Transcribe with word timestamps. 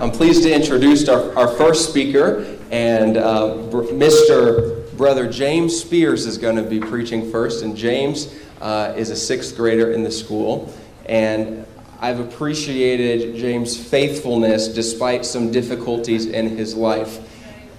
I'm 0.00 0.10
pleased 0.10 0.44
to 0.44 0.54
introduce 0.54 1.06
our, 1.10 1.36
our 1.36 1.46
first 1.46 1.90
speaker, 1.90 2.56
and 2.70 3.18
uh, 3.18 3.58
Mr. 3.70 4.96
Brother 4.96 5.30
James 5.30 5.78
Spears 5.78 6.24
is 6.24 6.38
going 6.38 6.56
to 6.56 6.62
be 6.62 6.80
preaching 6.80 7.30
first. 7.30 7.62
And 7.62 7.76
James 7.76 8.34
uh, 8.62 8.94
is 8.96 9.10
a 9.10 9.16
sixth 9.16 9.54
grader 9.54 9.92
in 9.92 10.02
the 10.02 10.10
school. 10.10 10.72
And 11.04 11.66
I've 12.00 12.18
appreciated 12.18 13.36
James' 13.36 13.76
faithfulness 13.76 14.68
despite 14.68 15.26
some 15.26 15.52
difficulties 15.52 16.24
in 16.24 16.56
his 16.56 16.74
life. 16.74 17.18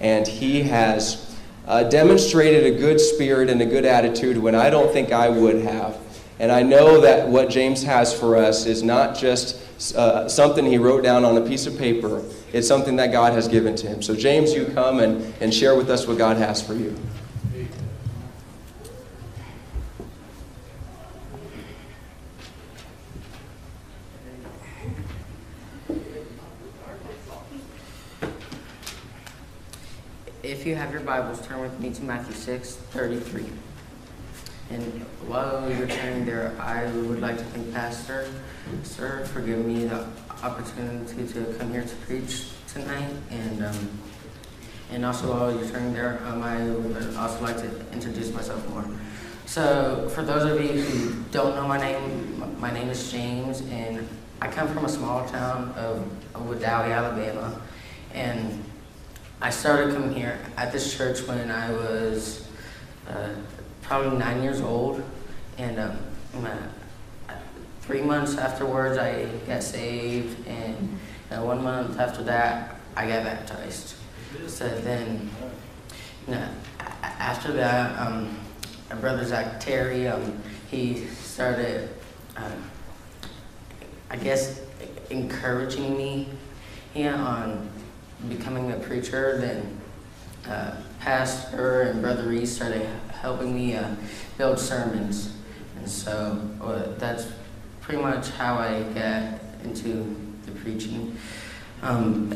And 0.00 0.24
he 0.24 0.62
has 0.62 1.36
uh, 1.66 1.82
demonstrated 1.82 2.72
a 2.72 2.78
good 2.78 3.00
spirit 3.00 3.50
and 3.50 3.60
a 3.60 3.66
good 3.66 3.84
attitude 3.84 4.38
when 4.38 4.54
I 4.54 4.70
don't 4.70 4.92
think 4.92 5.10
I 5.10 5.28
would 5.28 5.64
have. 5.64 5.98
And 6.38 6.52
I 6.52 6.62
know 6.62 7.00
that 7.00 7.26
what 7.26 7.50
James 7.50 7.82
has 7.82 8.16
for 8.16 8.36
us 8.36 8.64
is 8.64 8.84
not 8.84 9.16
just 9.16 9.58
uh, 9.96 10.28
something 10.28 10.64
he 10.64 10.78
wrote 10.78 11.02
down 11.02 11.24
on 11.24 11.36
a 11.36 11.40
piece 11.40 11.66
of 11.66 11.76
paper. 11.76 12.22
It's 12.52 12.68
something 12.68 12.96
that 12.96 13.10
God 13.10 13.32
has 13.32 13.48
given 13.48 13.74
to 13.76 13.88
him. 13.88 14.02
So, 14.02 14.14
James, 14.14 14.52
you 14.52 14.66
come 14.66 15.00
and, 15.00 15.34
and 15.40 15.52
share 15.52 15.74
with 15.74 15.90
us 15.90 16.06
what 16.06 16.18
God 16.18 16.36
has 16.36 16.62
for 16.62 16.74
you. 16.74 16.96
If 30.42 30.66
you 30.66 30.76
have 30.76 30.92
your 30.92 31.00
Bibles, 31.00 31.44
turn 31.46 31.60
with 31.60 31.80
me 31.80 31.90
to 31.90 32.02
Matthew 32.04 32.34
6 32.34 32.74
33. 32.74 33.46
And 34.72 35.02
while 35.28 35.70
you're 35.70 35.86
turning 35.86 36.24
there, 36.24 36.56
I 36.58 36.86
would 36.86 37.20
like 37.20 37.36
to 37.36 37.44
thank 37.44 37.74
Pastor, 37.74 38.26
sir, 38.82 39.26
for 39.26 39.42
giving 39.42 39.66
me 39.66 39.84
the 39.84 40.06
opportunity 40.42 41.26
to 41.34 41.44
come 41.58 41.72
here 41.72 41.84
to 41.84 41.94
preach 42.06 42.48
tonight. 42.72 43.12
And 43.28 43.66
um, 43.66 43.90
and 44.90 45.04
also 45.04 45.30
while 45.30 45.54
you're 45.54 45.68
turning 45.68 45.92
there, 45.92 46.22
um, 46.24 46.42
I 46.42 46.64
would 46.64 47.16
also 47.16 47.42
like 47.42 47.58
to 47.58 47.68
introduce 47.92 48.32
myself 48.32 48.66
more. 48.70 48.86
So 49.44 50.08
for 50.14 50.22
those 50.22 50.44
of 50.44 50.58
you 50.62 50.80
who 50.82 51.22
don't 51.30 51.54
know 51.54 51.68
my 51.68 51.78
name, 51.78 52.58
my 52.58 52.72
name 52.72 52.88
is 52.88 53.12
James, 53.12 53.60
and 53.70 54.08
I 54.40 54.48
come 54.48 54.68
from 54.72 54.86
a 54.86 54.88
small 54.88 55.28
town 55.28 55.74
of, 55.76 55.98
of 56.34 56.42
Wedowee, 56.48 56.96
Alabama. 56.96 57.60
And 58.14 58.64
I 59.42 59.50
started 59.50 59.94
coming 59.94 60.14
here 60.14 60.38
at 60.56 60.72
this 60.72 60.96
church 60.96 61.26
when 61.26 61.50
I 61.50 61.70
was 61.72 62.48
uh, 63.08 63.34
probably 63.92 64.16
nine 64.16 64.42
years 64.42 64.62
old, 64.62 65.02
and 65.58 65.78
um, 65.78 65.98
three 67.82 68.00
months 68.00 68.38
afterwards 68.38 68.96
I 68.96 69.26
got 69.46 69.62
saved, 69.62 70.48
and 70.48 70.98
uh, 71.30 71.42
one 71.42 71.62
month 71.62 71.98
after 72.00 72.22
that 72.22 72.76
I 72.96 73.06
got 73.06 73.24
baptized. 73.24 73.96
So 74.46 74.66
then, 74.66 75.28
you 76.26 76.34
know, 76.36 76.48
after 77.02 77.52
that, 77.52 77.98
um, 77.98 78.34
my 78.88 78.96
brother 78.96 79.26
Zach 79.26 79.60
Terry, 79.60 80.08
um, 80.08 80.42
he 80.70 81.04
started, 81.08 81.90
um, 82.38 82.70
I 84.08 84.16
guess, 84.16 84.62
encouraging 85.10 85.98
me 85.98 86.28
yeah, 86.94 87.22
on 87.22 87.68
becoming 88.30 88.72
a 88.72 88.78
preacher. 88.78 89.36
Then 89.36 89.81
uh, 90.48 90.76
Pastor 91.00 91.82
and 91.82 92.00
Brother 92.00 92.24
Reese 92.24 92.54
started 92.56 92.88
helping 93.20 93.54
me 93.54 93.76
uh, 93.76 93.94
build 94.38 94.58
sermons. 94.58 95.36
And 95.76 95.88
so 95.88 96.40
uh, 96.60 96.98
that's 96.98 97.26
pretty 97.80 98.02
much 98.02 98.30
how 98.30 98.56
I 98.56 98.82
got 98.94 99.40
into 99.64 100.16
the 100.46 100.52
preaching. 100.52 101.16
Um, 101.82 102.30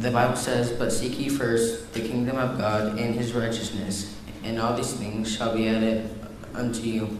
the 0.00 0.10
Bible 0.10 0.36
says, 0.36 0.72
But 0.72 0.92
seek 0.92 1.18
ye 1.18 1.28
first 1.28 1.92
the 1.94 2.00
kingdom 2.00 2.36
of 2.36 2.58
God 2.58 2.98
and 2.98 3.14
his 3.14 3.32
righteousness, 3.32 4.16
and 4.42 4.58
all 4.58 4.76
these 4.76 4.92
things 4.92 5.34
shall 5.34 5.54
be 5.54 5.68
added 5.68 6.10
unto 6.54 6.82
you. 6.82 7.18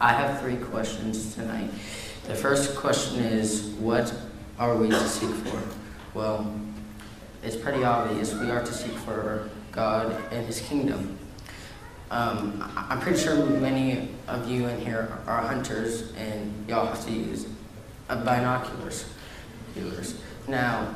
I 0.00 0.12
have 0.12 0.40
three 0.40 0.56
questions 0.56 1.34
tonight. 1.34 1.70
The 2.26 2.34
first 2.34 2.76
question 2.76 3.20
is, 3.20 3.66
What 3.78 4.14
are 4.58 4.76
we 4.76 4.90
to 4.90 5.08
seek 5.08 5.30
for? 5.30 5.62
Well, 6.14 6.52
it's 7.42 7.56
pretty 7.56 7.84
obvious. 7.84 8.34
We 8.34 8.50
are 8.50 8.62
to 8.62 8.72
seek 8.72 8.92
for 8.92 9.48
God 9.72 10.14
and 10.30 10.46
his 10.46 10.60
kingdom. 10.60 11.18
Um, 12.10 12.68
I'm 12.76 13.00
pretty 13.00 13.18
sure 13.18 13.46
many 13.46 14.08
of 14.26 14.48
you 14.50 14.66
in 14.66 14.80
here 14.80 15.18
are 15.26 15.40
hunters 15.42 16.12
and 16.16 16.68
y'all 16.68 16.86
have 16.86 17.04
to 17.06 17.12
use 17.12 17.46
binoculars. 18.08 19.06
Now, 20.48 20.94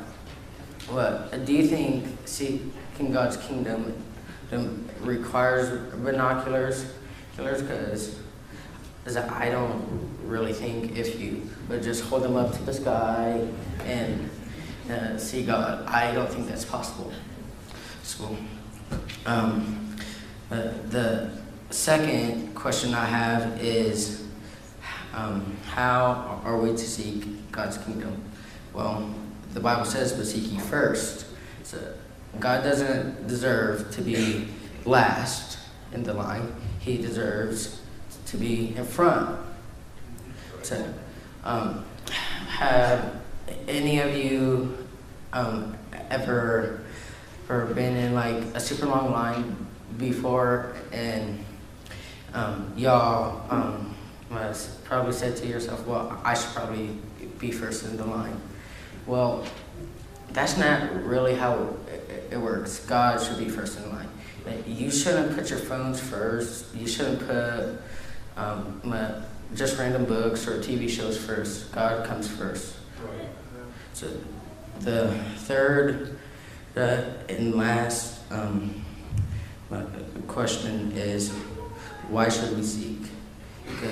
what 0.89 1.45
do 1.45 1.53
you 1.53 1.65
think 1.65 2.05
seeking 2.25 3.11
God's 3.11 3.37
kingdom 3.37 3.93
requires 4.99 5.93
binoculars? 5.95 6.85
Because 7.37 8.17
I 9.05 9.49
don't 9.49 10.09
really 10.23 10.53
think 10.53 10.97
if 10.97 11.19
you 11.19 11.49
would 11.69 11.81
just 11.81 12.03
hold 12.03 12.23
them 12.23 12.35
up 12.35 12.53
to 12.53 12.61
the 12.63 12.73
sky 12.73 13.47
and 13.85 14.29
uh, 14.89 15.17
see 15.17 15.43
God, 15.43 15.85
I 15.87 16.13
don't 16.13 16.29
think 16.29 16.47
that's 16.47 16.65
possible. 16.65 17.11
So, 18.03 18.35
um, 19.25 19.95
the 20.49 21.31
second 21.69 22.53
question 22.55 22.93
I 22.93 23.05
have 23.05 23.61
is 23.63 24.25
um, 25.13 25.57
how 25.65 26.41
are 26.43 26.57
we 26.57 26.71
to 26.71 26.77
seek 26.77 27.51
God's 27.51 27.77
kingdom? 27.77 28.21
Well, 28.73 29.09
the 29.53 29.59
Bible 29.59 29.85
says, 29.85 30.13
but 30.13 30.25
seek 30.25 30.51
ye 30.51 30.59
first. 30.59 31.25
So 31.63 31.79
God 32.39 32.63
doesn't 32.63 33.27
deserve 33.27 33.91
to 33.91 34.01
be 34.01 34.47
last 34.85 35.57
in 35.93 36.03
the 36.03 36.13
line, 36.13 36.53
He 36.79 36.97
deserves 36.97 37.81
to 38.27 38.37
be 38.37 38.75
in 38.75 38.85
front. 38.85 39.39
So, 40.61 40.93
um, 41.43 41.85
have 42.47 43.21
any 43.67 43.99
of 43.99 44.15
you 44.15 44.77
um, 45.33 45.77
ever, 46.09 46.81
ever 47.49 47.65
been 47.73 47.95
in 47.95 48.13
like 48.13 48.35
a 48.53 48.59
super 48.59 48.85
long 48.85 49.11
line 49.11 49.67
before, 49.97 50.75
and 50.91 51.43
um, 52.33 52.73
y'all 52.75 53.45
um, 53.49 53.95
must 54.29 54.83
probably 54.85 55.13
said 55.13 55.35
to 55.37 55.47
yourself, 55.47 55.85
well, 55.87 56.19
I 56.23 56.33
should 56.33 56.53
probably 56.53 56.89
be 57.39 57.51
first 57.51 57.85
in 57.85 57.97
the 57.97 58.05
line. 58.05 58.39
Well, 59.05 59.45
that's 60.31 60.57
not 60.57 61.03
really 61.03 61.35
how 61.35 61.75
it, 61.87 62.33
it 62.33 62.37
works. 62.37 62.79
God 62.85 63.21
should 63.21 63.37
be 63.37 63.49
first 63.49 63.79
in 63.79 63.89
line. 63.91 64.09
You 64.67 64.91
shouldn't 64.91 65.35
put 65.35 65.49
your 65.49 65.59
phones 65.59 65.99
first. 65.99 66.75
You 66.75 66.87
shouldn't 66.87 67.25
put 67.25 67.81
um, 68.37 68.81
just 69.55 69.77
random 69.79 70.05
books 70.05 70.47
or 70.47 70.59
TV 70.59 70.89
shows 70.89 71.17
first. 71.17 71.71
God 71.71 72.05
comes 72.05 72.27
first. 72.27 72.75
So 73.95 74.07
the 74.81 75.07
third 75.37 76.17
uh, 76.75 77.03
and 77.29 77.55
last 77.55 78.19
um, 78.29 78.83
question 80.27 80.91
is, 80.91 81.31
why 82.09 82.27
should 82.27 82.57
we 82.57 82.63
seek 82.63 83.03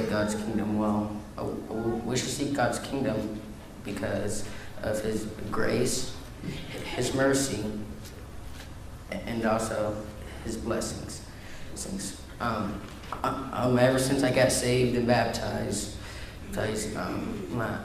God's 0.10 0.36
kingdom? 0.36 0.78
Well, 0.78 1.10
uh, 1.38 1.46
we 1.46 2.18
should 2.18 2.28
seek 2.28 2.54
God's 2.54 2.80
kingdom 2.80 3.40
because 3.86 4.46
of 4.82 5.02
His 5.02 5.24
grace, 5.50 6.14
His 6.98 7.14
mercy, 7.16 7.64
and 9.10 9.46
also 9.46 9.96
His 10.44 10.58
blessings. 10.58 11.22
Um, 12.42 12.82
um, 13.24 13.80
ever 13.80 14.00
since 14.00 14.22
I 14.22 14.34
got 14.34 14.52
saved 14.52 14.98
and 14.98 15.08
baptized, 15.08 15.96
um, 16.58 17.48
my, 17.56 17.78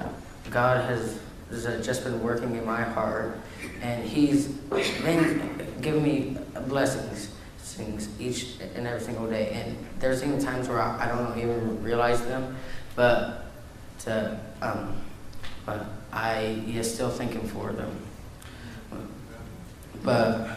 God 0.51 0.85
has, 0.91 1.21
has 1.51 1.85
just 1.85 2.05
been 2.05 2.23
working 2.23 2.55
in 2.57 2.65
my 2.67 2.83
heart, 2.83 3.39
and 3.83 4.05
He's 4.05 4.49
been 4.49 5.67
giving 5.81 6.03
me 6.03 6.37
blessings 6.67 7.31
things 7.79 8.09
each 8.19 8.57
and 8.75 8.87
every 8.87 9.01
single 9.01 9.29
day. 9.29 9.51
And 9.53 9.77
there's 10.01 10.23
even 10.23 10.39
times 10.41 10.69
where 10.69 10.81
I, 10.81 11.05
I 11.05 11.09
don't 11.09 11.39
even 11.39 11.83
realize 11.83 12.21
them, 12.27 12.57
but 12.97 13.47
to, 14.01 14.39
um, 14.61 14.97
but 15.65 15.87
I 16.13 16.63
yeah, 16.67 16.83
still 16.83 17.11
thinking 17.11 17.47
for 17.47 17.73
them. 17.73 17.97
But 20.03 20.49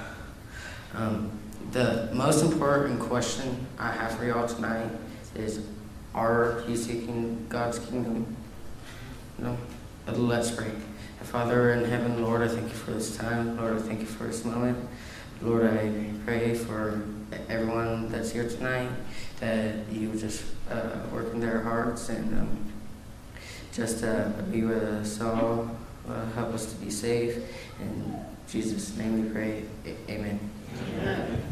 um, 0.93 1.31
the 1.71 2.09
most 2.13 2.43
important 2.43 2.99
question 2.99 3.67
I 3.77 3.91
have 3.91 4.17
for 4.17 4.25
y'all 4.25 4.47
tonight 4.47 4.89
is, 5.35 5.65
are 6.13 6.63
you 6.67 6.75
seeking 6.75 7.45
God's 7.49 7.79
kingdom? 7.79 8.35
No. 9.37 9.57
Let's 10.07 10.51
pray. 10.51 10.71
Father 11.23 11.73
in 11.73 11.85
heaven, 11.85 12.21
Lord, 12.23 12.41
I 12.41 12.47
thank 12.47 12.67
you 12.67 12.73
for 12.75 12.91
this 12.91 13.15
time. 13.15 13.57
Lord, 13.57 13.77
I 13.77 13.79
thank 13.79 13.99
you 14.01 14.05
for 14.05 14.25
this 14.25 14.43
moment. 14.43 14.77
Lord, 15.41 15.63
I 15.65 15.91
pray 16.25 16.53
for 16.55 17.03
everyone 17.47 18.09
that's 18.09 18.31
here 18.31 18.47
tonight 18.49 18.89
that 19.39 19.87
you 19.91 20.11
just 20.15 20.43
uh, 20.69 20.99
work 21.13 21.33
in 21.33 21.39
their 21.39 21.61
hearts 21.61 22.09
and 22.09 22.39
um, 22.39 22.71
just 23.71 24.03
uh, 24.03 24.29
be 24.51 24.63
with 24.63 24.83
us 24.83 25.21
all. 25.21 25.69
uh, 26.09 26.25
help 26.31 26.53
us 26.53 26.73
to 26.73 26.75
be 26.83 26.89
safe. 26.89 27.37
In 27.79 28.19
Jesus' 28.49 28.97
name 28.97 29.23
we 29.23 29.29
pray. 29.29 29.63
A- 29.85 30.11
Amen. 30.11 30.39
Amen. 30.99 31.43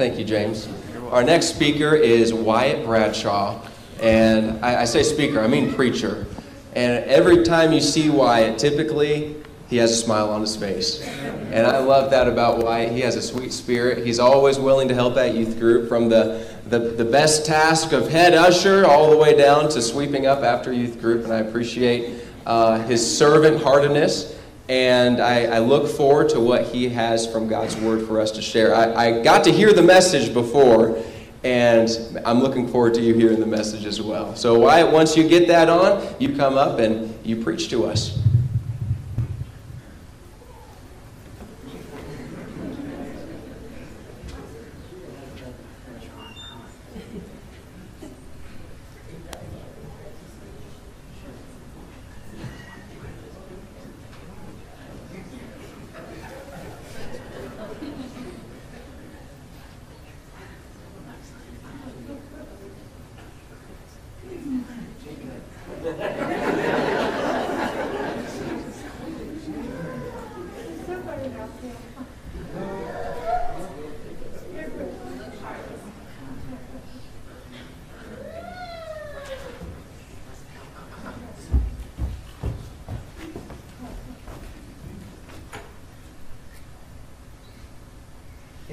Thank 0.00 0.18
you, 0.18 0.24
James. 0.24 0.66
Our 1.10 1.22
next 1.22 1.48
speaker 1.48 1.94
is 1.94 2.32
Wyatt 2.32 2.86
Bradshaw. 2.86 3.60
And 4.00 4.64
I, 4.64 4.80
I, 4.80 4.84
say 4.86 5.02
speaker, 5.02 5.40
I 5.40 5.46
mean 5.46 5.74
preacher. 5.74 6.24
And 6.72 7.04
every 7.04 7.42
time 7.42 7.70
you 7.70 7.82
see 7.82 8.08
Wyatt, 8.08 8.58
typically 8.58 9.36
he 9.68 9.76
has 9.76 9.92
a 9.92 9.96
smile 9.96 10.30
on 10.30 10.40
his 10.40 10.56
face. 10.56 11.06
And 11.52 11.66
I 11.66 11.80
love 11.80 12.10
that 12.12 12.28
about 12.28 12.64
Wyatt. 12.64 12.92
He 12.92 13.00
has 13.00 13.16
a 13.16 13.20
sweet 13.20 13.52
spirit. 13.52 14.06
He's 14.06 14.18
always 14.18 14.58
willing 14.58 14.88
to 14.88 14.94
help 14.94 15.16
that 15.16 15.34
youth 15.34 15.58
group 15.58 15.86
from 15.86 16.08
the, 16.08 16.48
the, 16.68 16.78
the 16.78 17.04
best 17.04 17.44
task 17.44 17.92
of 17.92 18.08
head 18.08 18.32
usher 18.32 18.86
all 18.86 19.10
the 19.10 19.18
way 19.18 19.36
down 19.36 19.68
to 19.68 19.82
sweeping 19.82 20.24
up 20.24 20.42
after 20.42 20.72
youth 20.72 20.98
group. 20.98 21.24
And 21.24 21.32
I 21.34 21.40
appreciate 21.40 22.24
uh, 22.46 22.78
his 22.84 23.18
servant 23.18 23.62
heartedness 23.62 24.39
and 24.70 25.20
I, 25.20 25.46
I, 25.46 25.58
look 25.58 25.88
forward 25.88 26.28
to 26.28 26.38
what 26.38 26.64
he 26.64 26.88
has 26.90 27.26
from 27.26 27.48
God's 27.48 27.76
Word 27.76 28.06
for 28.06 28.20
us 28.20 28.30
to 28.30 28.40
share. 28.40 28.72
I, 28.72 28.94
I, 28.94 29.20
got 29.20 29.42
to 29.44 29.52
hear 29.52 29.72
the 29.72 29.82
message 29.82 30.32
before, 30.32 31.02
and 31.42 31.90
I'm 32.24 32.38
looking 32.38 32.68
forward 32.68 32.94
to 32.94 33.00
you 33.00 33.12
hearing 33.14 33.40
the 33.40 33.46
message 33.46 33.84
as 33.84 34.00
well. 34.00 34.36
So, 34.36 34.60
Wyatt, 34.60 34.92
once 34.92 35.16
you 35.16 35.28
get 35.28 35.48
that 35.48 35.68
on, 35.68 36.14
you 36.20 36.36
come 36.36 36.56
up 36.56 36.78
and 36.78 37.12
you 37.26 37.42
preach 37.42 37.68
to 37.70 37.84
us. 37.84 38.16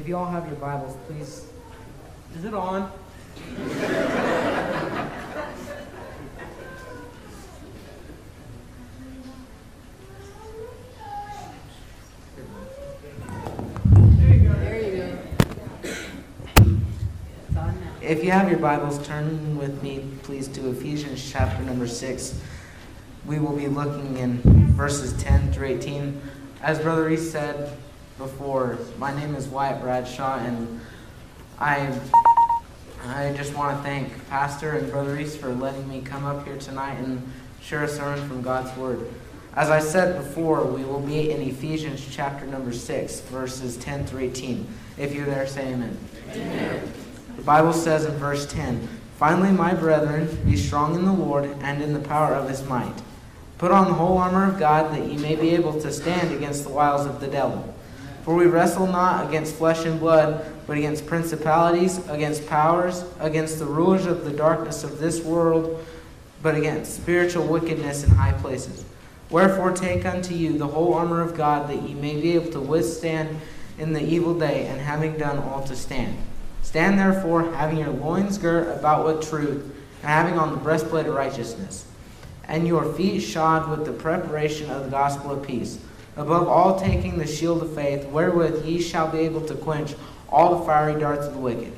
If 0.07 0.11
you 0.11 0.17
all 0.17 0.31
have 0.31 0.47
your 0.47 0.55
Bibles, 0.55 0.95
please. 1.05 1.45
Is 2.37 2.45
it 2.45 2.53
on? 2.53 2.89
There 14.15 14.33
you 14.33 14.47
know 14.47 15.19
if 17.99 18.23
you 18.23 18.31
have 18.31 18.49
your 18.49 18.59
Bibles, 18.59 19.05
turn 19.05 19.57
with 19.57 19.83
me, 19.83 20.07
please, 20.23 20.47
to 20.47 20.69
Ephesians 20.69 21.29
chapter 21.29 21.61
number 21.63 21.85
6. 21.85 22.39
We 23.25 23.39
will 23.39 23.57
be 23.57 23.67
looking 23.67 24.15
in 24.15 24.39
verses 24.71 25.21
10 25.21 25.51
through 25.51 25.67
18. 25.67 26.21
As 26.61 26.79
Brother 26.79 27.03
Reese 27.03 27.29
said, 27.29 27.77
before. 28.17 28.77
My 28.97 29.15
name 29.15 29.35
is 29.35 29.47
Wyatt 29.47 29.81
Bradshaw, 29.81 30.39
and 30.39 30.79
I 31.59 31.99
I 33.05 33.33
just 33.37 33.55
want 33.55 33.77
to 33.77 33.83
thank 33.83 34.27
Pastor 34.27 34.71
and 34.71 34.91
Brother 34.91 35.13
Reese 35.13 35.35
for 35.35 35.49
letting 35.49 35.87
me 35.87 36.01
come 36.01 36.25
up 36.25 36.45
here 36.45 36.57
tonight 36.57 36.95
and 36.95 37.31
share 37.61 37.83
a 37.83 37.87
sermon 37.87 38.27
from 38.27 38.41
God's 38.41 38.75
Word. 38.77 39.07
As 39.55 39.69
I 39.69 39.79
said 39.79 40.17
before, 40.17 40.65
we 40.65 40.83
will 40.83 40.99
be 40.99 41.31
in 41.31 41.41
Ephesians 41.41 42.05
chapter 42.11 42.45
number 42.45 42.73
6, 42.73 43.21
verses 43.21 43.77
10 43.77 44.05
through 44.05 44.21
18. 44.21 44.67
If 44.97 45.13
you're 45.13 45.25
there, 45.25 45.47
say 45.47 45.73
amen. 45.73 45.97
amen. 46.31 46.91
The 47.37 47.43
Bible 47.43 47.73
says 47.73 48.05
in 48.05 48.13
verse 48.15 48.45
10 48.51 48.87
Finally, 49.17 49.51
my 49.51 49.73
brethren, 49.73 50.27
be 50.45 50.55
strong 50.55 50.93
in 50.93 51.05
the 51.05 51.13
Lord 51.13 51.45
and 51.61 51.81
in 51.81 51.93
the 51.93 51.99
power 51.99 52.35
of 52.35 52.49
his 52.49 52.63
might. 52.65 53.01
Put 53.57 53.71
on 53.71 53.87
the 53.87 53.93
whole 53.93 54.17
armor 54.17 54.47
of 54.47 54.59
God 54.59 54.93
that 54.93 55.07
ye 55.07 55.17
may 55.17 55.35
be 55.35 55.55
able 55.55 55.79
to 55.81 55.91
stand 55.91 56.31
against 56.31 56.63
the 56.63 56.69
wiles 56.69 57.07
of 57.07 57.19
the 57.19 57.27
devil. 57.27 57.73
For 58.27 58.35
we 58.35 58.45
wrestle 58.45 58.87
not 58.87 59.25
against 59.29 59.55
flesh 59.55 59.85
and 59.85 60.01
blood, 60.01 60.45
but 60.67 60.77
against 60.77 61.07
principalities, 61.07 62.05
against 62.09 62.45
powers, 62.45 63.05
against 63.21 63.57
the 63.57 63.65
rulers 63.65 64.05
of 64.05 64.25
the 64.25 64.31
darkness 64.31 64.83
of 64.83 64.99
this 64.99 65.23
world, 65.23 65.81
but 66.43 66.53
against 66.53 66.93
spiritual 66.93 67.47
wickedness 67.47 68.03
in 68.03 68.09
high 68.09 68.33
places. 68.33 68.83
Wherefore 69.29 69.71
take 69.71 70.05
unto 70.05 70.33
you 70.33 70.57
the 70.57 70.67
whole 70.67 70.93
armor 70.93 71.21
of 71.21 71.37
God, 71.37 71.69
that 71.69 71.81
ye 71.83 71.93
may 71.93 72.19
be 72.19 72.33
able 72.33 72.51
to 72.51 72.59
withstand 72.59 73.39
in 73.77 73.93
the 73.93 74.03
evil 74.03 74.37
day, 74.37 74.67
and 74.67 74.81
having 74.81 75.17
done 75.17 75.37
all 75.37 75.63
to 75.63 75.73
stand. 75.73 76.17
Stand 76.63 76.99
therefore, 76.99 77.53
having 77.53 77.77
your 77.77 77.91
loins 77.91 78.37
girt 78.37 78.77
about 78.77 79.05
with 79.05 79.25
truth, 79.25 79.63
and 80.01 80.09
having 80.09 80.37
on 80.37 80.51
the 80.51 80.57
breastplate 80.57 81.05
of 81.05 81.15
righteousness, 81.15 81.85
and 82.43 82.67
your 82.67 82.91
feet 82.91 83.21
shod 83.21 83.69
with 83.69 83.85
the 83.85 83.93
preparation 83.93 84.69
of 84.69 84.83
the 84.83 84.89
gospel 84.89 85.31
of 85.31 85.43
peace 85.43 85.79
Above 86.17 86.47
all, 86.47 86.79
taking 86.79 87.17
the 87.17 87.27
shield 87.27 87.61
of 87.61 87.73
faith, 87.75 88.05
wherewith 88.07 88.65
ye 88.65 88.81
shall 88.81 89.07
be 89.07 89.19
able 89.19 89.45
to 89.45 89.53
quench 89.53 89.95
all 90.29 90.57
the 90.57 90.65
fiery 90.65 90.99
darts 90.99 91.27
of 91.27 91.33
the 91.33 91.39
wicked. 91.39 91.71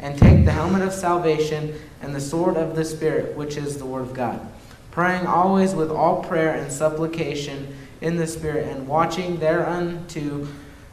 And 0.00 0.18
take 0.18 0.44
the 0.44 0.52
helmet 0.52 0.82
of 0.82 0.92
salvation 0.92 1.74
and 2.02 2.14
the 2.14 2.20
sword 2.20 2.56
of 2.56 2.76
the 2.76 2.84
Spirit, 2.84 3.36
which 3.36 3.56
is 3.56 3.78
the 3.78 3.86
Word 3.86 4.02
of 4.02 4.12
God. 4.12 4.46
Praying 4.90 5.26
always 5.26 5.74
with 5.74 5.90
all 5.90 6.22
prayer 6.22 6.54
and 6.54 6.70
supplication 6.70 7.74
in 8.00 8.16
the 8.16 8.26
Spirit, 8.26 8.68
and 8.68 8.86
watching 8.86 9.38
thereunto 9.38 10.46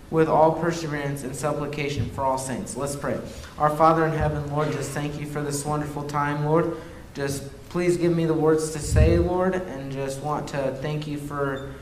with 0.09 0.29
all 0.29 0.53
perseverance 0.53 1.23
and 1.23 1.35
supplication 1.35 2.09
for 2.11 2.21
all 2.21 2.37
saints. 2.37 2.77
Let's 2.77 2.95
pray. 2.95 3.19
Our 3.57 3.75
Father 3.75 4.05
in 4.05 4.13
heaven, 4.13 4.49
Lord, 4.51 4.71
just 4.71 4.91
thank 4.91 5.19
you 5.19 5.25
for 5.25 5.41
this 5.41 5.65
wonderful 5.65 6.03
time, 6.03 6.45
Lord. 6.45 6.77
Just 7.13 7.43
please 7.69 7.97
give 7.97 8.15
me 8.15 8.25
the 8.25 8.33
words 8.33 8.71
to 8.71 8.79
say, 8.79 9.17
Lord, 9.17 9.55
and 9.55 9.91
just 9.91 10.21
want 10.21 10.47
to 10.49 10.77
thank 10.81 11.07
you 11.07 11.17
for 11.17 11.73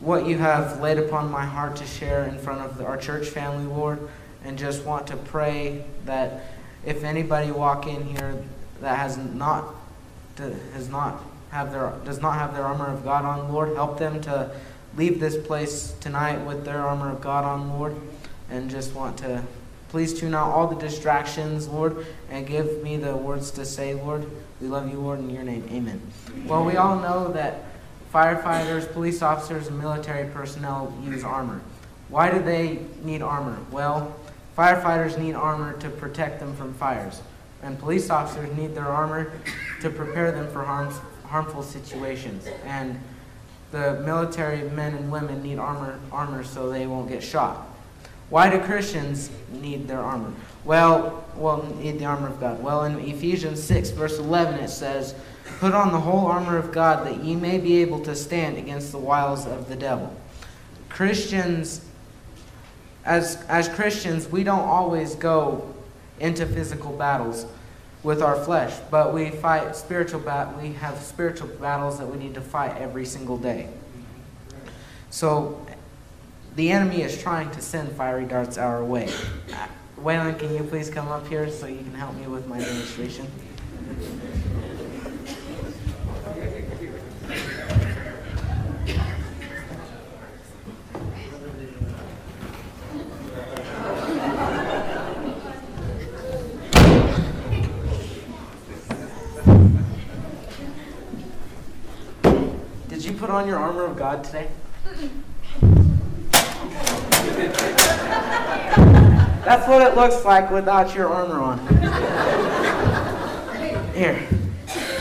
what 0.00 0.26
you 0.26 0.38
have 0.38 0.80
laid 0.80 0.98
upon 0.98 1.30
my 1.30 1.44
heart 1.44 1.76
to 1.76 1.86
share 1.86 2.24
in 2.24 2.38
front 2.38 2.60
of 2.60 2.80
our 2.80 2.96
church 2.96 3.28
family, 3.28 3.66
Lord, 3.66 4.08
and 4.44 4.58
just 4.58 4.84
want 4.84 5.06
to 5.08 5.16
pray 5.16 5.84
that 6.06 6.44
if 6.84 7.04
anybody 7.04 7.50
walk 7.50 7.86
in 7.86 8.06
here 8.06 8.42
that 8.80 8.98
has 8.98 9.18
not 9.18 9.74
has 10.72 10.88
not 10.88 11.22
have 11.50 11.70
their 11.70 11.92
does 12.04 12.22
not 12.22 12.32
have 12.34 12.54
their 12.54 12.64
armor 12.64 12.86
of 12.86 13.04
God 13.04 13.26
on, 13.26 13.52
Lord, 13.52 13.74
help 13.74 13.98
them 13.98 14.22
to 14.22 14.50
leave 14.96 15.20
this 15.20 15.36
place 15.46 15.94
tonight 16.00 16.38
with 16.46 16.64
their 16.64 16.80
armor 16.80 17.10
of 17.12 17.20
God 17.20 17.44
on, 17.44 17.68
Lord, 17.78 17.94
and 18.48 18.70
just 18.70 18.94
want 18.94 19.18
to 19.18 19.42
please 19.90 20.18
tune 20.18 20.34
out 20.34 20.50
all 20.50 20.68
the 20.68 20.76
distractions, 20.76 21.68
Lord, 21.68 22.06
and 22.30 22.46
give 22.46 22.82
me 22.82 22.96
the 22.96 23.14
words 23.16 23.50
to 23.52 23.66
say, 23.66 23.94
Lord. 23.94 24.24
We 24.60 24.68
love 24.68 24.90
you, 24.90 25.00
Lord, 25.00 25.18
in 25.18 25.30
your 25.30 25.42
name. 25.42 25.68
Amen. 25.72 26.00
Well, 26.46 26.64
we 26.64 26.76
all 26.76 26.98
know 27.00 27.32
that 27.32 27.64
Firefighters, 28.12 28.92
police 28.92 29.22
officers, 29.22 29.68
and 29.68 29.78
military 29.78 30.28
personnel 30.30 30.92
use 31.04 31.22
armor. 31.22 31.60
Why 32.08 32.30
do 32.30 32.42
they 32.42 32.80
need 33.02 33.22
armor? 33.22 33.56
Well, 33.70 34.16
firefighters 34.58 35.16
need 35.16 35.34
armor 35.34 35.78
to 35.78 35.88
protect 35.88 36.40
them 36.40 36.56
from 36.56 36.74
fires, 36.74 37.22
and 37.62 37.78
police 37.78 38.10
officers 38.10 38.56
need 38.56 38.74
their 38.74 38.88
armor 38.88 39.32
to 39.80 39.90
prepare 39.90 40.32
them 40.32 40.50
for 40.50 40.64
harms, 40.64 40.98
harmful 41.26 41.62
situations. 41.62 42.48
And 42.64 43.00
the 43.70 44.00
military 44.04 44.68
men 44.70 44.94
and 44.94 45.12
women 45.12 45.42
need 45.42 45.58
armor, 45.58 46.00
armor 46.10 46.42
so 46.42 46.68
they 46.68 46.88
won't 46.88 47.08
get 47.08 47.22
shot. 47.22 47.68
Why 48.28 48.50
do 48.50 48.60
Christians 48.60 49.30
need 49.52 49.86
their 49.88 50.00
armor? 50.00 50.32
Well, 50.64 51.24
well, 51.36 51.62
need 51.80 51.98
the 51.98 52.04
armor 52.04 52.28
of 52.28 52.40
God. 52.40 52.62
Well, 52.62 52.84
in 52.84 52.98
Ephesians 53.00 53.62
6, 53.62 53.90
verse 53.90 54.18
11, 54.18 54.60
it 54.60 54.68
says, 54.68 55.14
Put 55.60 55.74
on 55.74 55.92
the 55.92 56.00
whole 56.00 56.24
armor 56.24 56.56
of 56.56 56.72
God 56.72 57.06
that 57.06 57.22
ye 57.22 57.36
may 57.36 57.58
be 57.58 57.82
able 57.82 58.00
to 58.04 58.16
stand 58.16 58.56
against 58.56 58.92
the 58.92 58.98
wiles 58.98 59.46
of 59.46 59.68
the 59.68 59.76
devil. 59.76 60.10
Christians, 60.88 61.84
as, 63.04 63.44
as 63.46 63.68
Christians, 63.68 64.26
we 64.26 64.42
don't 64.42 64.66
always 64.66 65.14
go 65.14 65.74
into 66.18 66.46
physical 66.46 66.96
battles 66.96 67.44
with 68.02 68.22
our 68.22 68.42
flesh, 68.42 68.74
but 68.90 69.12
we 69.12 69.28
fight 69.28 69.76
spiritual 69.76 70.20
bat 70.20 70.58
we 70.62 70.72
have 70.72 70.96
spiritual 70.96 71.48
battles 71.48 71.98
that 71.98 72.06
we 72.06 72.16
need 72.16 72.32
to 72.32 72.40
fight 72.40 72.74
every 72.78 73.04
single 73.04 73.36
day. 73.36 73.68
So 75.10 75.66
the 76.56 76.70
enemy 76.70 77.02
is 77.02 77.20
trying 77.20 77.50
to 77.50 77.60
send 77.60 77.92
fiery 77.92 78.24
darts 78.24 78.56
our 78.56 78.82
way. 78.82 79.12
Waylon, 79.98 80.38
can 80.38 80.54
you 80.54 80.64
please 80.64 80.88
come 80.88 81.08
up 81.08 81.28
here 81.28 81.50
so 81.50 81.66
you 81.66 81.76
can 81.76 81.92
help 81.92 82.14
me 82.14 82.26
with 82.28 82.46
my 82.46 82.58
demonstration? 82.58 83.26
Did 103.00 103.04
you 103.04 103.12
put 103.12 103.29
on 103.40 103.48
your 103.48 103.58
armor 103.58 103.86
of 103.86 103.96
God 103.96 104.22
today? 104.22 104.48
That's 109.46 109.66
what 109.66 109.80
it 109.80 109.96
looks 109.96 110.26
like 110.26 110.50
without 110.50 110.94
your 110.94 111.08
armor 111.08 111.40
on. 111.40 111.58
Here, 113.94 114.28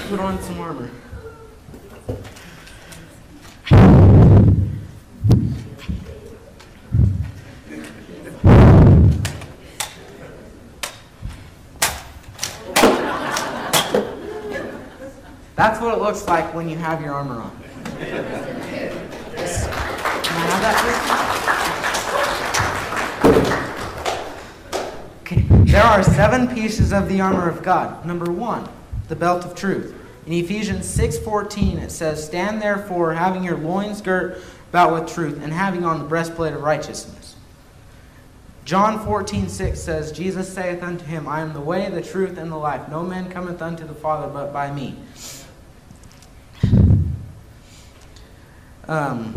put 0.07 0.21
on 0.21 0.41
some 0.41 0.57
armor. 0.61 0.89
That's 15.57 15.81
what 15.81 15.93
it 15.93 15.99
looks 15.99 16.25
like 16.25 16.53
when 16.53 16.69
you 16.69 16.77
have 16.77 17.01
your 17.01 17.13
armor 17.13 17.41
on. 17.41 17.68
Okay. 25.21 25.45
There 25.65 25.83
are 25.83 26.01
seven 26.01 26.47
pieces 26.47 26.91
of 26.91 27.07
the 27.07 27.21
armor 27.21 27.47
of 27.47 27.61
God. 27.61 28.03
Number 28.05 28.31
one, 28.31 28.67
the 29.09 29.15
belt 29.15 29.45
of 29.45 29.53
truth. 29.53 29.93
In 30.25 30.33
Ephesians 30.33 30.87
6:14, 30.87 31.77
it 31.77 31.91
says, 31.91 32.25
"Stand 32.25 32.63
therefore, 32.63 33.13
having 33.13 33.43
your 33.43 33.57
loins 33.57 34.01
girt 34.01 34.41
about 34.71 34.91
with 34.91 35.07
truth, 35.07 35.39
and 35.43 35.53
having 35.53 35.85
on 35.85 35.99
the 35.99 36.05
breastplate 36.05 36.53
of 36.53 36.63
righteousness." 36.63 37.35
John 38.65 38.99
14:6 38.99 39.81
says, 39.81 40.11
"Jesus 40.11 40.51
saith 40.51 40.81
unto 40.81 41.05
him, 41.05 41.27
I 41.27 41.41
am 41.41 41.53
the 41.53 41.59
way, 41.59 41.89
the 41.89 42.01
truth, 42.01 42.39
and 42.39 42.51
the 42.51 42.55
life. 42.55 42.81
No 42.89 43.03
man 43.03 43.29
cometh 43.29 43.61
unto 43.61 43.85
the 43.85 43.93
Father 43.93 44.27
but 44.27 44.51
by 44.51 44.71
me." 44.71 44.95
Um, 48.89 49.35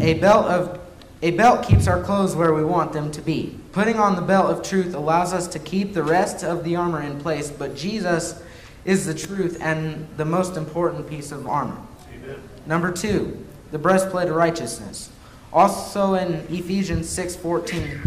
a 0.00 0.14
belt 0.14 0.46
of 0.46 0.80
a 1.22 1.32
belt 1.32 1.66
keeps 1.66 1.88
our 1.88 2.00
clothes 2.00 2.36
where 2.36 2.54
we 2.54 2.64
want 2.64 2.92
them 2.92 3.10
to 3.10 3.20
be. 3.20 3.58
Putting 3.72 3.96
on 3.96 4.14
the 4.14 4.22
belt 4.22 4.46
of 4.46 4.62
truth 4.62 4.94
allows 4.94 5.32
us 5.32 5.48
to 5.48 5.58
keep 5.58 5.92
the 5.92 6.04
rest 6.04 6.44
of 6.44 6.62
the 6.62 6.76
armor 6.76 7.02
in 7.02 7.18
place, 7.18 7.50
but 7.50 7.74
Jesus 7.74 8.40
is 8.84 9.04
the 9.04 9.14
truth 9.14 9.58
and 9.60 10.06
the 10.16 10.24
most 10.24 10.56
important 10.56 11.08
piece 11.08 11.32
of 11.32 11.48
armor. 11.48 11.80
Amen. 12.14 12.40
Number 12.66 12.92
two, 12.92 13.44
the 13.72 13.78
breastplate 13.78 14.28
of 14.28 14.36
righteousness. 14.36 15.10
Also 15.52 16.14
in 16.14 16.46
Ephesians 16.48 17.08
6:14, 17.08 18.00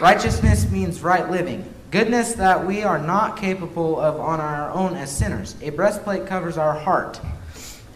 righteousness 0.00 0.70
means 0.70 1.02
right 1.02 1.28
living, 1.28 1.64
goodness 1.90 2.34
that 2.34 2.64
we 2.64 2.84
are 2.84 2.98
not 2.98 3.36
capable 3.36 3.98
of 4.00 4.20
on 4.20 4.40
our 4.40 4.70
own 4.70 4.94
as 4.94 5.10
sinners. 5.10 5.56
A 5.60 5.70
breastplate 5.70 6.24
covers 6.24 6.56
our 6.56 6.78
heart. 6.78 7.20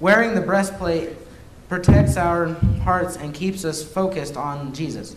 Wearing 0.00 0.35
the 0.35 0.40
breastplate 0.40 1.16
protects 1.68 2.16
our 2.16 2.49
hearts 2.85 3.16
and 3.16 3.35
keeps 3.35 3.64
us 3.64 3.82
focused 3.85 4.37
on 4.37 4.73
Jesus. 4.73 5.16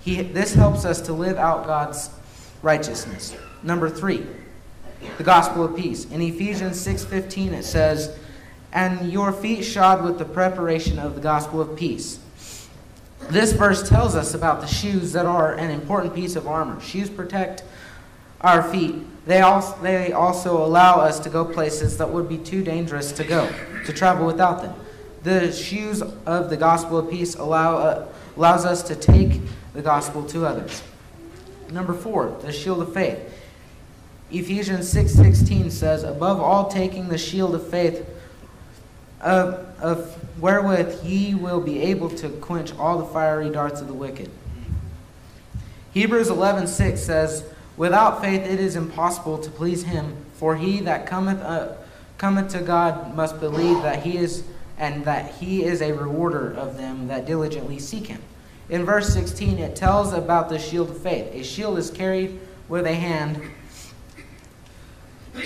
He, 0.00 0.22
this 0.22 0.54
helps 0.54 0.84
us 0.84 1.00
to 1.02 1.12
live 1.12 1.36
out 1.36 1.66
God's 1.66 2.10
righteousness. 2.62 3.36
Number 3.62 3.90
three, 3.90 4.26
the 5.18 5.24
gospel 5.24 5.64
of 5.64 5.76
peace. 5.76 6.06
In 6.06 6.22
Ephesians 6.22 6.78
6:15 6.80 7.52
it 7.52 7.64
says, 7.64 8.10
"And 8.72 9.12
your 9.12 9.32
feet 9.32 9.62
shod 9.62 10.02
with 10.04 10.18
the 10.18 10.24
preparation 10.24 10.98
of 10.98 11.14
the 11.14 11.20
gospel 11.20 11.60
of 11.60 11.76
peace." 11.76 12.18
This 13.28 13.52
verse 13.52 13.86
tells 13.88 14.16
us 14.16 14.34
about 14.34 14.60
the 14.60 14.66
shoes 14.66 15.12
that 15.12 15.26
are 15.26 15.52
an 15.52 15.70
important 15.70 16.14
piece 16.14 16.36
of 16.36 16.46
armor. 16.46 16.80
Shoes 16.80 17.10
protect 17.10 17.62
our 18.40 18.62
feet. 18.62 19.26
They 19.26 19.42
also, 19.42 19.76
they 19.82 20.12
also 20.12 20.64
allow 20.64 21.00
us 21.00 21.20
to 21.20 21.28
go 21.28 21.44
places 21.44 21.98
that 21.98 22.10
would 22.10 22.28
be 22.28 22.38
too 22.38 22.62
dangerous 22.62 23.12
to 23.12 23.24
go, 23.24 23.48
to 23.84 23.92
travel 23.92 24.26
without 24.26 24.62
them. 24.62 24.74
The 25.22 25.52
shoes 25.52 26.02
of 26.02 26.48
the 26.50 26.56
gospel 26.56 26.98
of 26.98 27.10
peace 27.10 27.34
allow, 27.34 27.76
uh, 27.76 28.08
allows 28.36 28.64
us 28.64 28.82
to 28.84 28.96
take 28.96 29.40
the 29.74 29.82
gospel 29.82 30.24
to 30.26 30.46
others. 30.46 30.82
Number 31.70 31.92
four, 31.92 32.36
the 32.42 32.52
shield 32.52 32.80
of 32.80 32.92
faith. 32.92 33.18
Ephesians 34.30 34.88
6:16 34.88 35.70
says, 35.70 36.04
"Above 36.04 36.40
all, 36.40 36.68
taking 36.68 37.08
the 37.08 37.18
shield 37.18 37.54
of 37.54 37.66
faith, 37.66 38.06
of, 39.20 39.66
of 39.80 40.16
wherewith 40.40 41.04
ye 41.04 41.34
will 41.34 41.60
be 41.60 41.82
able 41.82 42.08
to 42.08 42.28
quench 42.28 42.72
all 42.78 42.98
the 42.98 43.04
fiery 43.04 43.50
darts 43.50 43.80
of 43.80 43.88
the 43.88 43.94
wicked." 43.94 44.30
Hebrews 45.92 46.30
11:6 46.30 47.04
says, 47.04 47.44
"Without 47.76 48.20
faith 48.20 48.42
it 48.42 48.60
is 48.60 48.76
impossible 48.76 49.38
to 49.38 49.50
please 49.50 49.82
him, 49.82 50.16
for 50.34 50.56
he 50.56 50.80
that 50.80 51.06
cometh 51.06 51.42
uh, 51.42 51.68
cometh 52.16 52.48
to 52.52 52.60
God 52.60 53.14
must 53.16 53.40
believe 53.40 53.82
that 53.82 54.04
he 54.04 54.16
is 54.16 54.44
and 54.80 55.04
that 55.04 55.34
he 55.34 55.62
is 55.62 55.80
a 55.80 55.92
rewarder 55.92 56.52
of 56.52 56.76
them 56.76 57.06
that 57.06 57.26
diligently 57.26 57.78
seek 57.78 58.08
him." 58.08 58.20
In 58.68 58.84
verse 58.84 59.12
16 59.12 59.58
it 59.58 59.76
tells 59.76 60.12
about 60.12 60.48
the 60.48 60.58
shield 60.58 60.90
of 60.90 60.98
faith. 60.98 61.32
A 61.32 61.44
shield 61.44 61.78
is 61.78 61.90
carried 61.90 62.40
with 62.68 62.86
a 62.86 62.94
hand 62.94 63.40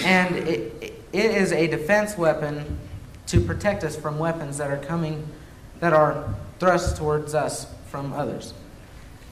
and 0.04 0.36
it, 0.36 0.94
it 1.12 1.30
is 1.30 1.52
a 1.52 1.66
defense 1.66 2.16
weapon 2.16 2.78
to 3.26 3.40
protect 3.40 3.84
us 3.84 3.96
from 3.96 4.18
weapons 4.18 4.58
that 4.58 4.70
are 4.70 4.78
coming 4.78 5.26
that 5.80 5.92
are 5.92 6.34
thrust 6.58 6.96
towards 6.96 7.34
us 7.34 7.66
from 7.86 8.12
others. 8.12 8.54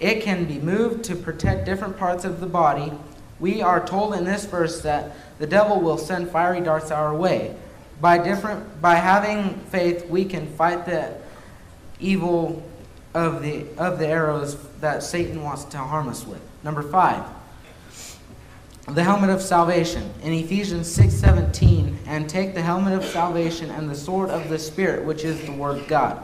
It 0.01 0.23
can 0.23 0.45
be 0.45 0.59
moved 0.59 1.05
to 1.05 1.17
protect 1.17 1.65
different 1.65 1.97
parts 1.97 2.25
of 2.25 2.41
the 2.41 2.47
body. 2.47 2.93
We 3.39 3.63
are 3.63 3.85
told 3.85 4.15
in 4.15 4.25
this 4.25 4.45
verse 4.45 4.81
that 4.83 5.13
the 5.39 5.47
devil 5.47 5.81
will 5.81 5.99
send 5.99 6.31
fiery 6.31 6.61
darts 6.61 6.91
our 6.91 7.15
way. 7.15 7.55
By 8.01 8.19
different 8.19 8.81
by 8.81 8.97
having 8.97 9.59
faith, 9.71 10.09
we 10.09 10.25
can 10.25 10.47
fight 10.55 10.87
the 10.87 11.15
evil 12.01 12.63
of 13.15 13.43
the 13.43 13.67
of 13.79 13.99
the 13.99 14.09
arrows 14.09 14.57
that 14.81 15.03
Satan 15.03 15.43
wants 15.43 15.65
to 15.67 15.79
harm 15.79 16.09
us 16.09 16.27
with. 16.27 16.41
Number 16.65 16.83
5. 16.83 17.23
The 18.89 19.05
helmet 19.05 19.31
of 19.31 19.41
salvation. 19.41 20.13
In 20.23 20.33
Ephesians 20.33 20.89
6:17, 20.89 21.99
and 22.07 22.29
take 22.29 22.55
the 22.55 22.63
helmet 22.63 22.95
of 22.95 23.05
salvation 23.05 23.71
and 23.71 23.89
the 23.89 23.95
sword 23.95 24.31
of 24.31 24.49
the 24.49 24.59
spirit, 24.59 25.05
which 25.05 25.25
is 25.25 25.41
the 25.47 25.53
word 25.53 25.79
of 25.79 25.89
God. 25.89 26.19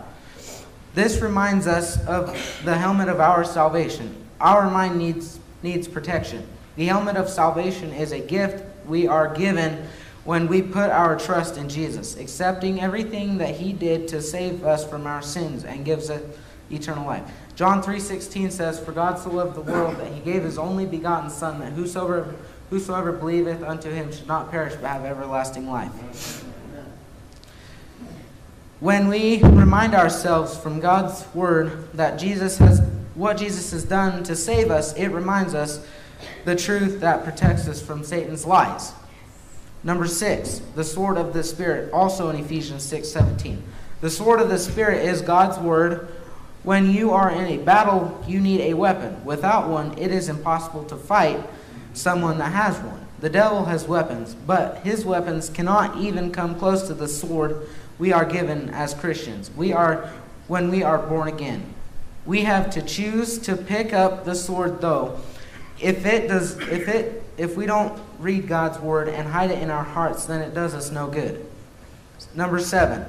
This 0.95 1.21
reminds 1.21 1.67
us 1.69 2.05
of 2.07 2.37
the 2.65 2.77
helmet 2.77 3.09
of 3.09 3.21
our 3.21 3.45
salvation. 3.45 4.17
Our 4.41 4.69
mind 4.69 4.99
needs, 4.99 5.39
needs 5.63 5.87
protection. 5.87 6.47
The 6.77 6.87
helmet 6.87 7.17
of 7.17 7.29
salvation 7.29 7.93
is 7.93 8.13
a 8.13 8.19
gift 8.19 8.65
we 8.87 9.07
are 9.07 9.33
given 9.33 9.87
when 10.29 10.47
we 10.47 10.61
put 10.61 10.91
our 10.91 11.17
trust 11.17 11.57
in 11.57 11.71
Jesus, 11.71 12.15
accepting 12.19 12.83
everything 12.83 13.39
that 13.39 13.55
he 13.55 13.73
did 13.73 14.07
to 14.07 14.21
save 14.21 14.63
us 14.63 14.85
from 14.87 15.07
our 15.07 15.23
sins 15.23 15.65
and 15.65 15.87
gives 15.87 16.11
us 16.11 16.21
eternal 16.71 17.07
life. 17.07 17.23
John 17.57 17.81
3:16 17.81 18.51
says, 18.51 18.79
"For 18.79 18.93
God 18.93 19.19
so 19.19 19.31
loved 19.31 19.55
the 19.55 19.63
world 19.63 19.97
that 19.97 20.09
he 20.09 20.21
gave 20.21 20.43
his 20.43 20.59
only 20.59 20.85
begotten 20.85 21.31
son 21.31 21.61
that 21.61 21.73
whosoever 21.73 22.35
whosoever 22.69 23.11
believeth 23.11 23.63
unto 23.63 23.91
him 23.91 24.13
should 24.13 24.29
not 24.29 24.51
perish 24.51 24.75
but 24.79 24.91
have 24.91 25.07
everlasting 25.07 25.71
life." 25.71 26.45
When 28.81 29.09
we 29.09 29.43
remind 29.43 29.95
ourselves 29.95 30.59
from 30.59 30.79
God's 30.79 31.25
word 31.33 31.89
that 31.95 32.19
Jesus 32.19 32.59
has 32.59 32.83
what 33.15 33.39
Jesus 33.39 33.71
has 33.71 33.85
done 33.85 34.25
to 34.25 34.37
save 34.37 34.71
us, 34.71 34.93
it 34.93 35.09
reminds 35.09 35.55
us 35.55 35.81
the 36.45 36.55
truth 36.55 37.01
that 37.01 37.25
protects 37.25 37.67
us 37.67 37.81
from 37.81 38.05
Satan's 38.05 38.45
lies. 38.45 38.93
Number 39.89 40.07
6, 40.07 40.61
the 40.75 40.85
sword 40.85 41.17
of 41.17 41.33
the 41.33 41.43
spirit, 41.43 41.91
also 41.95 42.29
in 42.29 42.37
Ephesians 42.37 42.83
6:17. 42.83 43.63
The 44.03 44.11
sword 44.11 44.39
of 44.39 44.51
the 44.51 44.59
spirit 44.59 45.03
is 45.03 45.23
God's 45.23 45.59
word. 45.59 46.09
When 46.63 46.91
you 46.91 47.13
are 47.13 47.31
in 47.31 47.47
a 47.47 47.57
battle, 47.57 48.23
you 48.27 48.39
need 48.39 48.61
a 48.61 48.75
weapon. 48.75 49.17
Without 49.25 49.71
one, 49.71 49.97
it 49.97 50.11
is 50.11 50.29
impossible 50.29 50.85
to 50.85 50.97
fight 50.97 51.41
someone 51.95 52.37
that 52.37 52.53
has 52.53 52.77
one. 52.77 53.07
The 53.21 53.31
devil 53.31 53.65
has 53.65 53.89
weapons, 53.89 54.35
but 54.35 54.83
his 54.85 55.07
weapons 55.07 55.49
cannot 55.49 55.97
even 55.97 56.33
come 56.33 56.57
close 56.57 56.87
to 56.89 56.93
the 56.93 57.09
sword 57.09 57.57
we 57.99 58.13
are 58.13 58.27
given 58.27 58.69
as 58.69 58.93
Christians. 58.93 59.51
We 59.57 59.73
are 59.73 60.11
when 60.49 60.71
we 60.71 60.83
are 60.83 60.99
born 60.99 61.29
again. 61.29 61.63
We 62.27 62.43
have 62.43 62.69
to 62.73 62.83
choose 62.83 63.39
to 63.39 63.57
pick 63.57 63.95
up 63.95 64.27
the 64.27 64.35
sword 64.35 64.83
though. 64.83 65.19
If 65.81 66.05
it 66.05 66.29
does 66.29 66.59
if 66.59 66.89
it 66.89 67.23
if 67.39 67.57
we 67.57 67.65
don't 67.65 67.99
read 68.19 68.47
God's 68.47 68.79
word 68.79 69.09
and 69.09 69.29
hide 69.29 69.51
it 69.51 69.63
in 69.63 69.71
our 69.71 69.85
hearts, 69.85 70.27
then 70.27 70.43
it 70.43 70.53
does 70.53 70.75
us 70.75 70.91
no 70.91 71.07
good. 71.07 71.47
Number 72.35 72.59
7 72.59 73.07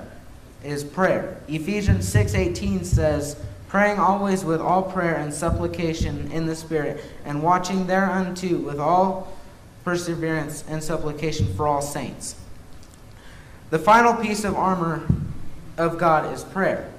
is 0.64 0.84
prayer. 0.84 1.42
Ephesians 1.48 2.12
6:18 2.14 2.86
says, 2.86 3.36
praying 3.68 4.00
always 4.00 4.44
with 4.44 4.62
all 4.62 4.84
prayer 4.84 5.16
and 5.16 5.34
supplication 5.34 6.32
in 6.32 6.48
the 6.48 6.56
Spirit, 6.56 7.04
and 7.24 7.44
watching 7.44 7.86
thereunto 7.86 8.58
with 8.58 8.80
all 8.80 9.32
perseverance 9.84 10.64
and 10.68 10.84
supplication 10.84 11.54
for 11.56 11.68
all 11.68 11.82
saints. 11.82 12.36
The 13.70 13.80
final 13.80 14.16
piece 14.16 14.44
of 14.44 14.56
armor 14.56 15.08
of 15.78 15.98
God 15.98 16.34
is 16.34 16.44
prayer. 16.44 16.92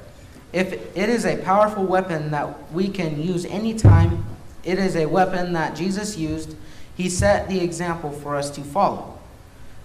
If 0.52 0.72
it 0.96 1.08
is 1.08 1.26
a 1.26 1.36
powerful 1.38 1.84
weapon 1.84 2.30
that 2.30 2.72
we 2.72 2.88
can 2.88 3.20
use 3.20 3.44
anytime, 3.44 4.24
it 4.64 4.78
is 4.78 4.96
a 4.96 5.06
weapon 5.06 5.52
that 5.52 5.76
Jesus 5.76 6.16
used. 6.16 6.54
He 7.00 7.08
set 7.08 7.48
the 7.48 7.60
example 7.60 8.10
for 8.10 8.36
us 8.36 8.50
to 8.50 8.60
follow. 8.60 9.18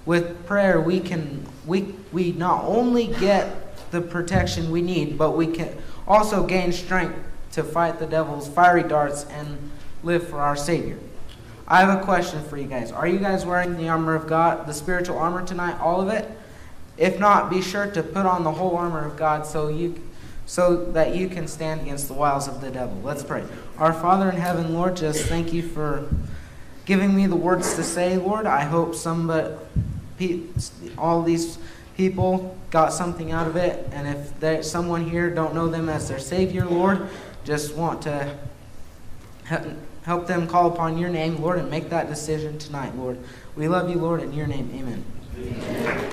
With 0.05 0.45
prayer, 0.45 0.81
we 0.81 0.99
can 0.99 1.45
we 1.65 1.95
we 2.11 2.33
not 2.33 2.65
only 2.65 3.07
get 3.07 3.55
the 3.91 4.01
protection 4.01 4.69
we 4.69 4.81
need, 4.81 5.17
but 5.17 5.31
we 5.31 5.47
can 5.47 5.77
also 6.05 6.45
gain 6.45 6.73
strength 6.73 7.17
to 7.53 7.63
fight 7.63 7.99
the 7.99 8.05
devil's 8.05 8.49
fiery 8.49 8.83
darts 8.83 9.23
and 9.27 9.71
live 10.03 10.27
for 10.27 10.41
our 10.41 10.57
Savior. 10.57 10.99
I 11.65 11.79
have 11.79 12.01
a 12.01 12.03
question 12.03 12.43
for 12.43 12.57
you 12.57 12.67
guys. 12.67 12.91
Are 12.91 13.07
you 13.07 13.19
guys 13.19 13.45
wearing 13.45 13.77
the 13.77 13.87
armor 13.87 14.15
of 14.15 14.27
God, 14.27 14.67
the 14.67 14.73
spiritual 14.73 15.17
armor 15.17 15.45
tonight, 15.45 15.79
all 15.79 16.01
of 16.01 16.09
it? 16.09 16.29
If 16.97 17.17
not, 17.17 17.49
be 17.49 17.61
sure 17.61 17.89
to 17.91 18.03
put 18.03 18.25
on 18.25 18.43
the 18.43 18.51
whole 18.51 18.75
armor 18.75 19.05
of 19.05 19.15
God 19.15 19.45
so 19.45 19.69
you 19.69 20.03
so 20.45 20.91
that 20.91 21.15
you 21.15 21.29
can 21.29 21.47
stand 21.47 21.79
against 21.79 22.09
the 22.09 22.13
wiles 22.13 22.49
of 22.49 22.59
the 22.59 22.71
devil. 22.71 22.99
Let's 23.05 23.23
pray. 23.23 23.45
Our 23.77 23.93
Father 23.93 24.29
in 24.29 24.35
heaven, 24.35 24.73
Lord, 24.73 24.97
just 24.97 25.23
thank 25.27 25.53
you 25.53 25.61
for 25.61 26.09
giving 26.85 27.15
me 27.15 27.27
the 27.27 27.35
words 27.35 27.75
to 27.75 27.83
say, 27.83 28.17
Lord. 28.17 28.45
I 28.45 28.61
hope 28.61 28.95
some 28.95 29.27
but 29.27 29.67
all 30.97 31.23
these 31.23 31.57
people 31.97 32.57
got 32.71 32.93
something 32.93 33.31
out 33.31 33.47
of 33.47 33.55
it, 33.55 33.87
and 33.91 34.07
if 34.07 34.39
there's 34.39 34.69
someone 34.69 35.09
here 35.09 35.29
don't 35.29 35.53
know 35.53 35.67
them 35.67 35.89
as 35.89 36.09
their 36.09 36.19
Savior, 36.19 36.65
Lord, 36.65 37.07
just 37.43 37.75
want 37.75 38.01
to 38.03 38.35
help 40.03 40.27
them 40.27 40.47
call 40.47 40.71
upon 40.71 40.97
your 40.97 41.09
name, 41.09 41.41
Lord, 41.41 41.59
and 41.59 41.69
make 41.69 41.89
that 41.89 42.07
decision 42.07 42.57
tonight, 42.57 42.95
Lord. 42.95 43.17
We 43.55 43.67
love 43.67 43.89
you, 43.89 43.97
Lord, 43.97 44.21
in 44.21 44.33
your 44.33 44.47
name. 44.47 44.69
Amen. 44.73 45.03
amen. 45.37 46.11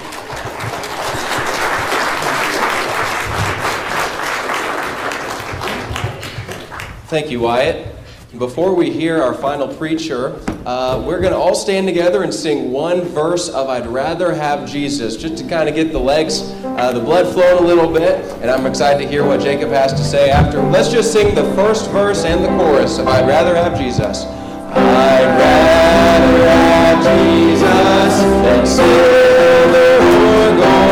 Thank 7.09 7.31
you, 7.31 7.41
Wyatt. 7.41 8.02
Before 8.39 8.75
we 8.75 8.91
hear 8.91 9.23
our 9.23 9.35
final 9.35 9.69
preacher, 9.69 10.41
uh, 10.65 11.05
we're 11.07 11.21
going 11.21 11.35
to 11.35 11.39
all 11.39 11.55
stand 11.55 11.87
together 11.87 12.23
and 12.23 12.33
sing 12.33 12.73
one 12.73 13.03
verse 13.03 13.51
of 13.51 13.69
I'd 13.69 13.87
Rather 13.87 14.33
Have 14.33 14.67
Jesus, 14.67 15.19
just 15.19 15.37
to 15.37 15.47
kind 15.47 15.69
of 15.69 15.75
get 15.75 15.93
the 15.93 15.99
legs, 16.01 16.41
uh, 16.65 16.93
the 16.93 17.01
blood 17.01 17.31
flowing 17.35 17.63
a 17.63 17.67
little 17.67 17.93
bit. 17.93 18.25
And 18.41 18.51
I'm 18.51 18.65
excited 18.65 19.05
to 19.05 19.07
hear 19.09 19.23
what 19.23 19.41
Jacob 19.41 19.69
has 19.69 19.93
to 19.93 20.03
say 20.03 20.31
after. 20.31 20.63
Let's 20.63 20.91
just 20.91 21.13
sing 21.13 21.35
the 21.35 21.45
first 21.55 21.91
verse 21.91 22.25
and 22.25 22.43
the 22.43 22.49
chorus 22.49 22.99
of 22.99 23.07
I'd 23.07 23.29
Rather 23.29 23.55
Have 23.55 23.79
Jesus. 23.79 24.25
I'd 24.25 25.27
rather 25.39 26.49
have 26.49 27.05
Jesus 27.05 28.19
than 28.41 28.67
silver 28.67 29.99
or 30.01 30.57
gold. 30.57 30.92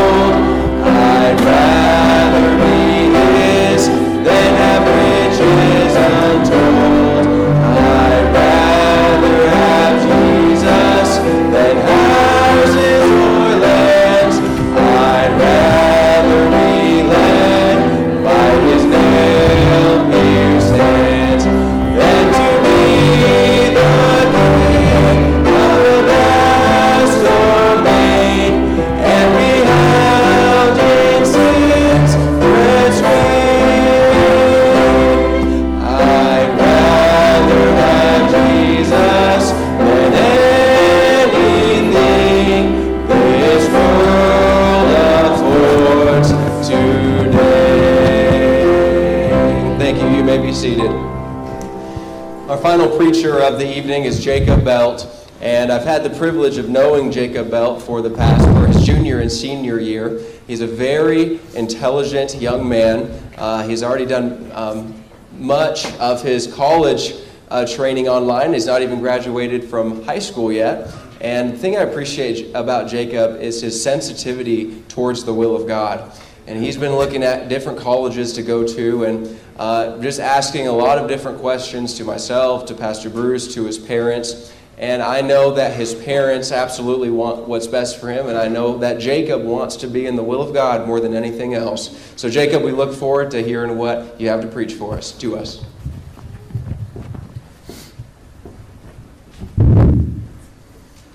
Had 55.90 56.05
the 56.05 56.18
privilege 56.18 56.57
of 56.57 56.68
knowing 56.68 57.11
Jacob 57.11 57.50
Belt 57.50 57.83
for 57.83 58.00
the 58.00 58.11
past, 58.11 58.44
for 58.44 58.64
his 58.68 58.87
junior 58.87 59.18
and 59.18 59.33
senior 59.33 59.81
year. 59.81 60.20
He's 60.46 60.61
a 60.61 60.66
very 60.66 61.40
intelligent 61.57 62.37
young 62.37 62.68
man. 62.68 63.11
Uh, 63.37 63.66
he's 63.66 63.83
already 63.83 64.07
done 64.07 64.53
um, 64.55 65.03
much 65.33 65.92
of 65.94 66.22
his 66.22 66.46
college 66.46 67.14
uh, 67.50 67.66
training 67.66 68.09
online. 68.09 68.53
He's 68.53 68.66
not 68.66 68.83
even 68.83 69.00
graduated 69.00 69.64
from 69.64 70.05
high 70.05 70.20
school 70.20 70.53
yet. 70.53 70.94
And 71.20 71.55
the 71.55 71.59
thing 71.59 71.76
I 71.76 71.81
appreciate 71.81 72.55
about 72.55 72.88
Jacob 72.88 73.40
is 73.40 73.61
his 73.61 73.83
sensitivity 73.83 74.83
towards 74.83 75.24
the 75.24 75.35
will 75.35 75.57
of 75.57 75.66
God. 75.66 76.12
And 76.46 76.62
he's 76.62 76.76
been 76.76 76.94
looking 76.94 77.24
at 77.24 77.48
different 77.48 77.81
colleges 77.81 78.33
to 78.35 78.44
go 78.44 78.64
to 78.64 79.05
and 79.07 79.40
uh, 79.59 80.00
just 80.00 80.20
asking 80.20 80.68
a 80.68 80.72
lot 80.72 80.98
of 80.98 81.09
different 81.09 81.40
questions 81.40 81.94
to 81.94 82.05
myself, 82.05 82.64
to 82.66 82.74
Pastor 82.76 83.11
Bruce, 83.11 83.53
to 83.55 83.64
his 83.64 83.76
parents. 83.76 84.53
And 84.81 85.03
I 85.03 85.21
know 85.21 85.53
that 85.57 85.75
his 85.75 85.95
parents 85.95 86.51
absolutely 86.51 87.11
want 87.11 87.47
what's 87.47 87.66
best 87.66 88.01
for 88.01 88.11
him, 88.11 88.29
and 88.29 88.38
I 88.38 88.49
know 88.49 88.79
that 88.79 88.99
Jacob 88.99 89.45
wants 89.45 89.77
to 89.77 89.87
be 89.87 90.07
in 90.07 90.16
the 90.16 90.23
will 90.23 90.40
of 90.40 90.55
God 90.55 90.87
more 90.87 91.01
than 91.01 91.12
anything 91.12 91.53
else. 91.53 91.95
So, 92.16 92.31
Jacob, 92.31 92.62
we 92.62 92.73
look 92.73 92.95
forward 92.95 93.31
to 93.33 93.43
hearing 93.43 93.77
what 93.77 94.19
you 94.19 94.31
have 94.31 94.40
to 94.40 94.49
preach 94.49 94.73
for 94.73 94.97
us, 94.97 95.12
to 95.19 95.37
us. 95.37 95.62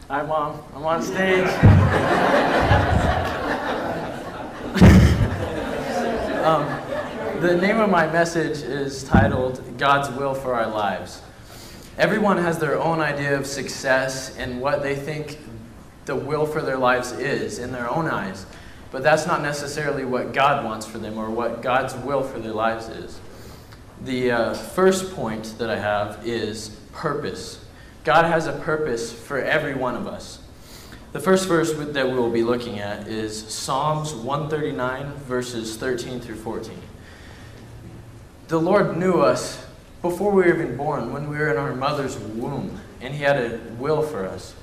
Hi, 0.09 0.21
Mom. 0.21 0.61
I'm 0.75 0.85
on 0.85 1.01
stage. 1.01 1.47
um, 6.45 7.41
the 7.41 7.57
name 7.59 7.79
of 7.79 7.89
my 7.89 8.05
message 8.05 8.61
is 8.61 9.03
titled 9.05 9.79
God's 9.79 10.15
Will 10.15 10.35
for 10.35 10.53
Our 10.53 10.67
Lives. 10.67 11.23
Everyone 11.97 12.37
has 12.37 12.59
their 12.59 12.77
own 12.77 12.99
idea 12.99 13.37
of 13.37 13.47
success 13.47 14.35
and 14.37 14.59
what 14.59 14.83
they 14.83 14.95
think 14.95 15.39
the 16.05 16.15
will 16.15 16.45
for 16.45 16.61
their 16.61 16.77
lives 16.77 17.13
is 17.13 17.57
in 17.57 17.71
their 17.71 17.89
own 17.89 18.07
eyes. 18.07 18.45
But 18.91 19.01
that's 19.01 19.25
not 19.25 19.41
necessarily 19.41 20.03
what 20.05 20.33
God 20.33 20.63
wants 20.65 20.85
for 20.85 20.97
them 20.97 21.17
or 21.17 21.29
what 21.29 21.61
God's 21.61 21.95
will 21.95 22.21
for 22.21 22.39
their 22.39 22.53
lives 22.53 22.89
is. 22.89 23.19
The 24.03 24.31
uh, 24.31 24.53
first 24.53 25.15
point 25.15 25.57
that 25.57 25.69
I 25.69 25.77
have 25.77 26.27
is 26.27 26.69
purpose. 26.91 27.63
God 28.03 28.25
has 28.25 28.45
a 28.45 28.53
purpose 28.53 29.11
for 29.11 29.39
every 29.39 29.73
one 29.73 29.95
of 29.95 30.05
us. 30.05 30.39
The 31.13 31.21
first 31.21 31.47
verse 31.47 31.73
that 31.73 32.07
we 32.07 32.13
will 32.13 32.29
be 32.29 32.43
looking 32.43 32.79
at 32.79 33.07
is 33.07 33.47
Psalms 33.47 34.13
139, 34.13 35.13
verses 35.13 35.77
13 35.77 36.19
through 36.19 36.35
14. 36.35 36.77
The 38.49 38.59
Lord 38.59 38.97
knew 38.97 39.21
us 39.21 39.64
before 40.09 40.31
we 40.31 40.43
were 40.43 40.49
even 40.49 40.77
born, 40.77 41.11
when 41.11 41.29
we 41.29 41.37
were 41.37 41.51
in 41.51 41.57
our 41.57 41.75
mother's 41.75 42.17
womb, 42.17 42.79
and 43.01 43.13
He 43.13 43.23
had 43.23 43.37
a 43.37 43.59
will 43.77 44.01
for 44.01 44.25
us. 44.25 44.55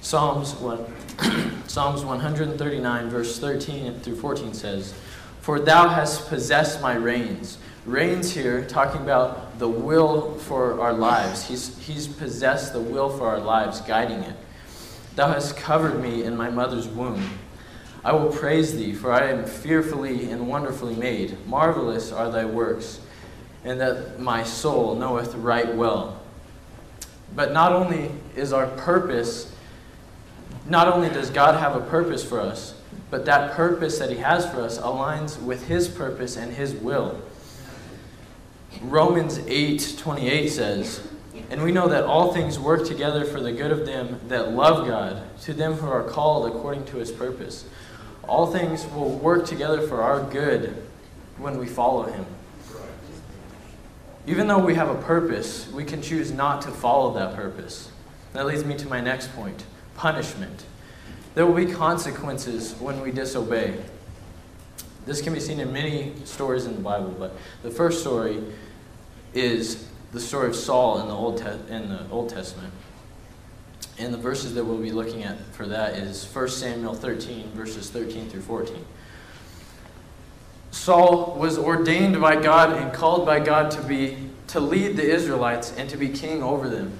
Psalms, 0.00 0.54
what, 0.54 0.88
Psalms 1.66 2.04
139, 2.04 3.10
verse 3.10 3.38
13 3.38 4.00
through 4.00 4.16
14 4.16 4.54
says, 4.54 4.94
For 5.40 5.60
thou 5.60 5.88
hast 5.88 6.28
possessed 6.28 6.80
my 6.80 6.94
reins 6.94 7.58
reigns 7.86 8.32
here, 8.32 8.64
talking 8.64 9.00
about 9.00 9.58
the 9.58 9.68
will 9.68 10.34
for 10.34 10.80
our 10.80 10.92
lives. 10.92 11.46
He's, 11.46 11.76
he's 11.78 12.06
possessed 12.06 12.72
the 12.72 12.80
will 12.80 13.10
for 13.10 13.26
our 13.26 13.40
lives, 13.40 13.80
guiding 13.80 14.20
it. 14.20 14.36
Thou 15.16 15.28
hast 15.28 15.56
covered 15.56 16.00
me 16.00 16.24
in 16.24 16.36
my 16.36 16.50
mother's 16.50 16.88
womb. 16.88 17.38
I 18.04 18.12
will 18.12 18.30
praise 18.30 18.76
thee, 18.76 18.94
for 18.94 19.12
I 19.12 19.30
am 19.30 19.44
fearfully 19.44 20.30
and 20.30 20.48
wonderfully 20.48 20.94
made. 20.94 21.36
Marvelous 21.46 22.12
are 22.12 22.30
thy 22.30 22.44
works, 22.44 23.00
and 23.64 23.80
that 23.80 24.18
my 24.18 24.42
soul 24.42 24.94
knoweth 24.94 25.34
right 25.34 25.74
well. 25.74 26.20
But 27.34 27.52
not 27.52 27.72
only 27.72 28.10
is 28.34 28.52
our 28.52 28.66
purpose, 28.66 29.52
not 30.66 30.88
only 30.88 31.08
does 31.08 31.30
God 31.30 31.58
have 31.58 31.76
a 31.76 31.80
purpose 31.80 32.24
for 32.24 32.40
us, 32.40 32.74
but 33.10 33.24
that 33.26 33.52
purpose 33.52 33.98
that 33.98 34.10
He 34.10 34.18
has 34.18 34.48
for 34.50 34.60
us 34.60 34.78
aligns 34.78 35.40
with 35.40 35.66
His 35.66 35.88
purpose 35.88 36.36
and 36.36 36.52
His 36.52 36.74
will. 36.74 37.20
Romans 38.82 39.38
8 39.46 39.96
28 39.98 40.48
says, 40.48 41.06
And 41.50 41.62
we 41.62 41.72
know 41.72 41.88
that 41.88 42.04
all 42.04 42.32
things 42.32 42.58
work 42.58 42.86
together 42.86 43.24
for 43.24 43.40
the 43.40 43.52
good 43.52 43.72
of 43.72 43.84
them 43.84 44.20
that 44.28 44.52
love 44.52 44.86
God, 44.86 45.22
to 45.42 45.52
them 45.52 45.74
who 45.74 45.88
are 45.88 46.04
called 46.04 46.46
according 46.46 46.84
to 46.86 46.96
his 46.96 47.10
purpose. 47.10 47.64
All 48.22 48.46
things 48.46 48.86
will 48.86 49.10
work 49.10 49.44
together 49.44 49.86
for 49.86 50.02
our 50.02 50.22
good 50.22 50.86
when 51.36 51.58
we 51.58 51.66
follow 51.66 52.04
him. 52.04 52.26
Even 54.26 54.46
though 54.46 54.58
we 54.58 54.74
have 54.74 54.88
a 54.88 55.00
purpose, 55.02 55.70
we 55.72 55.84
can 55.84 56.02
choose 56.02 56.30
not 56.30 56.62
to 56.62 56.70
follow 56.70 57.14
that 57.14 57.34
purpose. 57.34 57.90
That 58.32 58.46
leads 58.46 58.64
me 58.64 58.76
to 58.76 58.88
my 58.88 59.00
next 59.00 59.34
point 59.34 59.64
punishment. 59.96 60.64
There 61.34 61.46
will 61.46 61.54
be 61.54 61.70
consequences 61.70 62.74
when 62.80 63.00
we 63.00 63.10
disobey. 63.10 63.78
This 65.06 65.20
can 65.20 65.32
be 65.32 65.40
seen 65.40 65.60
in 65.60 65.72
many 65.72 66.14
stories 66.24 66.66
in 66.66 66.74
the 66.74 66.80
Bible, 66.80 67.14
but 67.18 67.36
the 67.62 67.70
first 67.70 68.00
story 68.00 68.42
is 69.34 69.86
the 70.12 70.20
story 70.20 70.48
of 70.48 70.56
Saul 70.56 71.00
in 71.00 71.08
the 71.08 71.14
Old, 71.14 71.38
Te- 71.38 71.72
in 71.72 71.88
the 71.88 72.06
Old 72.10 72.30
Testament. 72.30 72.72
And 73.98 74.12
the 74.12 74.18
verses 74.18 74.54
that 74.54 74.64
we'll 74.64 74.78
be 74.78 74.92
looking 74.92 75.22
at 75.22 75.38
for 75.52 75.66
that 75.66 75.94
is 75.94 76.24
1 76.24 76.48
Samuel 76.48 76.94
13, 76.94 77.50
verses 77.52 77.90
13 77.90 78.28
through 78.28 78.40
14. 78.42 78.84
Saul 80.70 81.36
was 81.38 81.58
ordained 81.58 82.20
by 82.20 82.40
God 82.40 82.76
and 82.76 82.92
called 82.92 83.26
by 83.26 83.40
God 83.40 83.70
to 83.72 83.82
be 83.82 84.16
to 84.48 84.60
lead 84.60 84.96
the 84.96 85.08
Israelites 85.08 85.72
and 85.76 85.88
to 85.90 85.96
be 85.96 86.08
king 86.08 86.42
over 86.42 86.68
them. 86.68 86.92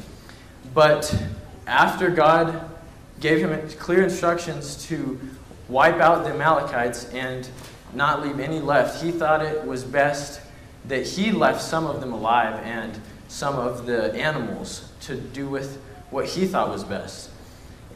But 0.72 1.20
after 1.66 2.11
God 2.11 2.70
gave 3.18 3.38
him 3.38 3.68
clear 3.78 4.02
instructions 4.02 4.87
to 4.87 5.18
wipe 5.68 6.00
out 6.00 6.24
the 6.24 6.30
Amalekites 6.30 7.06
and 7.12 7.48
not 7.92 8.22
leave 8.22 8.38
any 8.38 8.61
left, 8.61 9.02
he 9.02 9.11
thought 9.11 9.42
it 9.42 9.66
was 9.66 9.85
best 9.85 10.40
that 10.87 11.06
he 11.06 11.33
left 11.33 11.61
some 11.61 11.87
of 11.87 12.00
them 12.00 12.12
alive 12.12 12.61
and 12.64 12.98
some 13.28 13.56
of 13.56 13.87
the 13.87 14.14
animals 14.14 14.88
to 15.00 15.16
do 15.16 15.48
with 15.48 15.80
what 16.11 16.26
he 16.26 16.46
thought 16.46 16.68
was 16.68 16.85
best. 16.85 17.30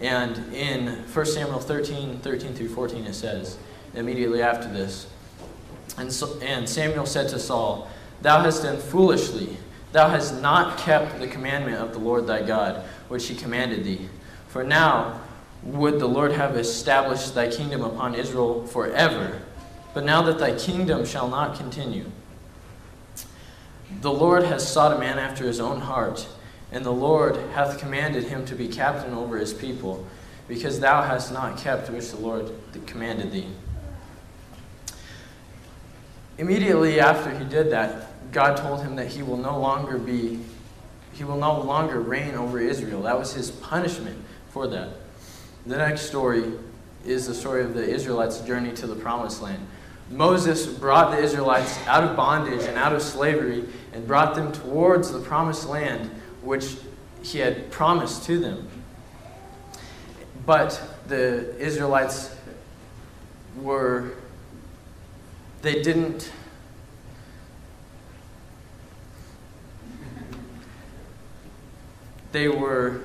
And 0.01 0.53
in 0.53 0.89
1 0.89 1.27
Samuel 1.27 1.61
13, 1.61 2.19
13 2.19 2.55
through 2.55 2.69
14, 2.69 3.07
it 3.07 3.15
says, 3.15 3.57
immediately 3.95 4.43
after 4.43 4.69
this, 4.69 5.07
and, 5.99 6.13
so, 6.13 6.39
and 6.41 6.69
Samuel 6.69 7.07
said 7.07 7.29
to 7.31 7.39
Saul, 7.39 7.89
Thou 8.23 8.41
hast 8.41 8.63
done 8.63 8.79
foolishly. 8.79 9.57
Thou 9.93 10.09
hast 10.09 10.41
not 10.41 10.79
kept 10.79 11.21
the 11.21 11.29
commandment 11.29 11.77
of 11.77 11.93
the 11.93 11.99
Lord 11.99 12.27
thy 12.27 12.43
God, 12.43 12.85
which 13.09 13.29
he 13.29 13.35
commanded 13.35 13.85
thee. 13.85 14.09
For 14.49 14.65
now 14.65 15.21
would 15.63 15.99
the 15.99 16.07
Lord 16.07 16.33
have 16.33 16.57
established 16.57 17.35
thy 17.35 17.49
kingdom 17.49 17.83
upon 17.83 18.15
Israel 18.15 18.67
forever. 18.67 19.41
But 19.95 20.05
now 20.05 20.23
that 20.23 20.39
thy 20.39 20.57
kingdom 20.57 21.07
shall 21.07 21.29
not 21.29 21.57
continue, 21.57 22.11
the 24.01 24.13
Lord 24.13 24.43
has 24.45 24.67
sought 24.67 24.97
a 24.97 24.99
man 24.99 25.19
after 25.19 25.47
his 25.47 25.61
own 25.61 25.81
heart, 25.81 26.27
and 26.73 26.85
the 26.85 26.93
Lord 26.93 27.37
hath 27.55 27.79
commanded 27.79 28.25
him 28.25 28.45
to 28.47 28.55
be 28.55 28.67
captain 28.67 29.15
over 29.15 29.39
his 29.39 29.55
people, 29.55 30.05
because 30.49 30.81
thou 30.81 31.03
hast 31.03 31.33
not 31.33 31.57
kept 31.57 31.89
which 31.91 32.11
the 32.11 32.17
Lord 32.17 32.51
commanded 32.87 33.31
thee. 33.31 33.49
Immediately 36.39 37.01
after 37.01 37.31
he 37.37 37.45
did 37.45 37.71
that, 37.71 38.33
God 38.33 38.57
told 38.57 38.83
him 38.83 38.97
that 38.97 39.07
he 39.07 39.23
will 39.23 39.37
no 39.37 39.59
longer 39.59 39.99
be, 39.99 40.41
he 41.13 41.23
will 41.23 41.37
no 41.37 41.61
longer 41.61 42.01
reign 42.01 42.35
over 42.35 42.59
Israel. 42.59 43.03
That 43.03 43.19
was 43.19 43.33
his 43.33 43.51
punishment 43.51 44.19
for 44.49 44.67
that. 44.69 44.89
The 45.67 45.77
next 45.77 46.03
story 46.03 46.53
is 47.05 47.27
the 47.27 47.35
story 47.35 47.63
of 47.63 47.75
the 47.75 47.89
Israelites' 47.89 48.41
journey 48.41 48.73
to 48.75 48.87
the 48.87 48.97
promised 48.97 49.41
land. 49.43 49.65
Moses 50.11 50.67
brought 50.67 51.13
the 51.13 51.19
Israelites 51.19 51.79
out 51.87 52.05
of 52.05 52.17
bondage 52.17 52.65
and 52.65 52.77
out 52.77 52.93
of 52.93 53.03
slavery 53.03 53.65
and 53.93 54.07
brought 54.07 54.35
them 54.35 54.53
towards 54.53 55.11
the 55.13 55.21
promised 55.21 55.69
land 55.69 56.11
which 56.43 56.77
he 57.23 57.39
had 57.39 57.71
promised 57.71 58.25
to 58.25 58.39
them. 58.39 58.69
But 60.45 60.81
the 61.09 61.57
Israelites 61.59 62.37
were 63.57 64.13
they 65.65 65.81
didn't 65.81 66.31
they 72.33 72.49
were 72.49 73.01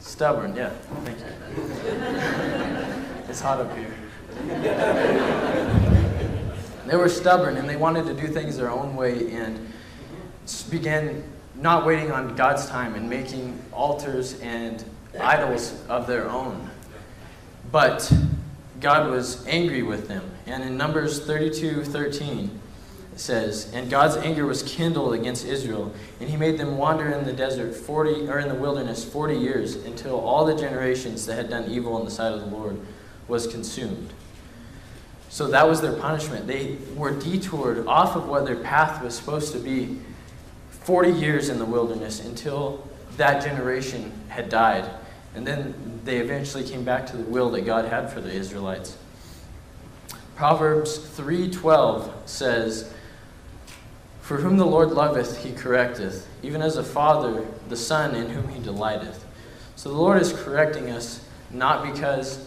stubborn 0.00 0.56
yeah 0.56 0.70
thank 1.04 1.18
you. 1.18 1.26
It's 3.28 3.40
hot 3.40 3.60
up 3.60 3.76
here. 3.76 3.92
They 6.86 6.96
were 6.96 7.08
stubborn 7.10 7.58
and 7.58 7.68
they 7.68 7.76
wanted 7.76 8.06
to 8.06 8.14
do 8.14 8.26
things 8.28 8.56
their 8.56 8.70
own 8.70 8.96
way 8.96 9.32
and 9.32 9.70
began 10.70 11.22
not 11.54 11.84
waiting 11.84 12.10
on 12.10 12.34
god's 12.36 12.66
time 12.66 12.94
and 12.94 13.10
making 13.10 13.60
altars 13.72 14.40
and 14.40 14.82
idols 15.20 15.82
of 15.88 16.06
their 16.06 16.28
own. 16.28 16.70
But 17.70 18.12
God 18.80 19.10
was 19.10 19.46
angry 19.46 19.82
with 19.82 20.08
them. 20.08 20.30
And 20.46 20.62
in 20.62 20.76
Numbers 20.76 21.24
32 21.24 21.84
13, 21.84 22.60
it 23.12 23.20
says, 23.20 23.72
And 23.72 23.90
God's 23.90 24.16
anger 24.16 24.44
was 24.44 24.62
kindled 24.62 25.14
against 25.14 25.46
Israel, 25.46 25.92
and 26.20 26.28
he 26.28 26.36
made 26.36 26.58
them 26.58 26.76
wander 26.76 27.10
in 27.10 27.24
the 27.24 27.32
desert 27.32 27.74
40 27.74 28.28
or 28.28 28.38
in 28.40 28.48
the 28.48 28.54
wilderness 28.54 29.04
40 29.04 29.36
years 29.36 29.76
until 29.76 30.18
all 30.18 30.44
the 30.44 30.56
generations 30.56 31.24
that 31.26 31.36
had 31.36 31.48
done 31.48 31.70
evil 31.70 31.98
in 31.98 32.04
the 32.04 32.10
sight 32.10 32.32
of 32.32 32.40
the 32.40 32.46
Lord 32.46 32.80
was 33.28 33.46
consumed. 33.46 34.12
So 35.28 35.48
that 35.48 35.66
was 35.66 35.80
their 35.80 35.94
punishment. 35.94 36.46
They 36.46 36.76
were 36.94 37.10
detoured 37.10 37.86
off 37.86 38.14
of 38.14 38.28
what 38.28 38.44
their 38.44 38.56
path 38.56 39.02
was 39.02 39.16
supposed 39.16 39.52
to 39.52 39.58
be 39.58 39.98
40 40.70 41.10
years 41.10 41.48
in 41.48 41.58
the 41.58 41.64
wilderness 41.64 42.24
until 42.24 42.86
that 43.16 43.42
generation 43.42 44.12
had 44.28 44.48
died. 44.48 44.88
And 45.34 45.46
then 45.46 46.00
they 46.04 46.18
eventually 46.18 46.64
came 46.64 46.84
back 46.84 47.06
to 47.06 47.16
the 47.16 47.24
will 47.24 47.50
that 47.50 47.62
God 47.62 47.86
had 47.86 48.12
for 48.12 48.20
the 48.20 48.32
Israelites. 48.32 48.96
Proverbs 50.36 50.98
3:12 50.98 52.12
says, 52.26 52.90
"For 54.20 54.38
whom 54.38 54.56
the 54.56 54.66
Lord 54.66 54.90
loveth, 54.90 55.38
he 55.38 55.52
correcteth, 55.52 56.26
even 56.42 56.62
as 56.62 56.76
a 56.76 56.84
father 56.84 57.44
the 57.68 57.76
son 57.76 58.14
in 58.14 58.30
whom 58.30 58.48
he 58.48 58.60
delighteth." 58.60 59.24
So 59.76 59.90
the 59.90 59.96
Lord 59.96 60.20
is 60.20 60.32
correcting 60.32 60.90
us 60.90 61.20
not 61.50 61.84
because 61.84 62.38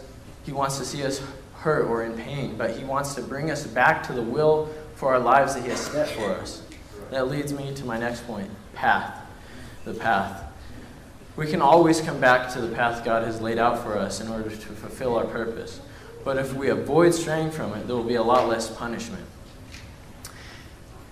he 0.43 0.51
wants 0.51 0.77
to 0.77 0.85
see 0.85 1.03
us 1.03 1.21
hurt 1.61 1.85
or 1.85 2.03
in 2.03 2.13
pain, 2.13 2.55
but 2.57 2.71
he 2.71 2.83
wants 2.83 3.15
to 3.15 3.21
bring 3.21 3.51
us 3.51 3.65
back 3.65 4.05
to 4.07 4.13
the 4.13 4.21
will 4.21 4.69
for 4.95 5.13
our 5.13 5.19
lives 5.19 5.55
that 5.55 5.63
he 5.63 5.69
has 5.69 5.79
set 5.79 6.09
for 6.09 6.31
us. 6.31 6.61
That 7.11 7.29
leads 7.29 7.53
me 7.53 7.73
to 7.73 7.85
my 7.85 7.97
next 7.97 8.25
point, 8.27 8.49
path. 8.73 9.21
The 9.85 9.93
path. 9.93 10.46
We 11.37 11.45
can 11.45 11.61
always 11.61 12.01
come 12.01 12.19
back 12.19 12.51
to 12.53 12.61
the 12.61 12.75
path 12.75 13.05
God 13.05 13.23
has 13.23 13.39
laid 13.39 13.59
out 13.59 13.83
for 13.83 13.95
us 13.95 14.19
in 14.19 14.27
order 14.27 14.49
to 14.49 14.55
fulfill 14.55 15.15
our 15.15 15.25
purpose. 15.25 15.79
But 16.25 16.37
if 16.37 16.53
we 16.53 16.69
avoid 16.69 17.13
straying 17.13 17.51
from 17.51 17.73
it, 17.75 17.85
there 17.87 17.95
will 17.95 18.03
be 18.03 18.15
a 18.15 18.23
lot 18.23 18.49
less 18.49 18.69
punishment. 18.75 19.23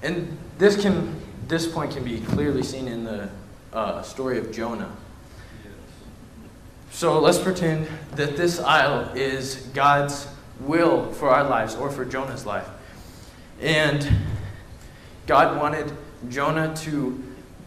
And 0.02 0.38
this 0.58 0.82
can 0.82 1.22
this 1.48 1.68
point 1.68 1.92
can 1.92 2.04
be 2.04 2.20
clearly 2.22 2.64
seen 2.64 2.88
in 2.88 3.04
the 3.04 3.30
uh, 3.72 4.02
story 4.02 4.40
of 4.40 4.52
Jonah. 4.52 4.92
So 6.90 7.20
let's 7.20 7.38
pretend 7.38 7.88
that 8.16 8.36
this 8.36 8.60
aisle 8.60 9.12
is 9.16 9.58
God's 9.74 10.28
will 10.60 11.12
for 11.12 11.30
our 11.30 11.44
lives 11.44 11.76
or 11.76 11.92
for 11.92 12.04
Jonah's 12.04 12.48
life. 12.48 12.68
And 13.62 14.10
God 15.28 15.60
wanted 15.60 15.92
Jonah 16.30 16.76
to 16.78 17.24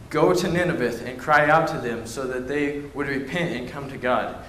Go 0.09 0.33
to 0.33 0.47
Nineveh 0.47 1.05
and 1.07 1.19
cry 1.19 1.49
out 1.49 1.67
to 1.69 1.77
them 1.77 2.07
so 2.07 2.25
that 2.25 2.47
they 2.47 2.79
would 2.93 3.07
repent 3.07 3.55
and 3.55 3.69
come 3.69 3.89
to 3.89 3.97
God. 3.97 4.43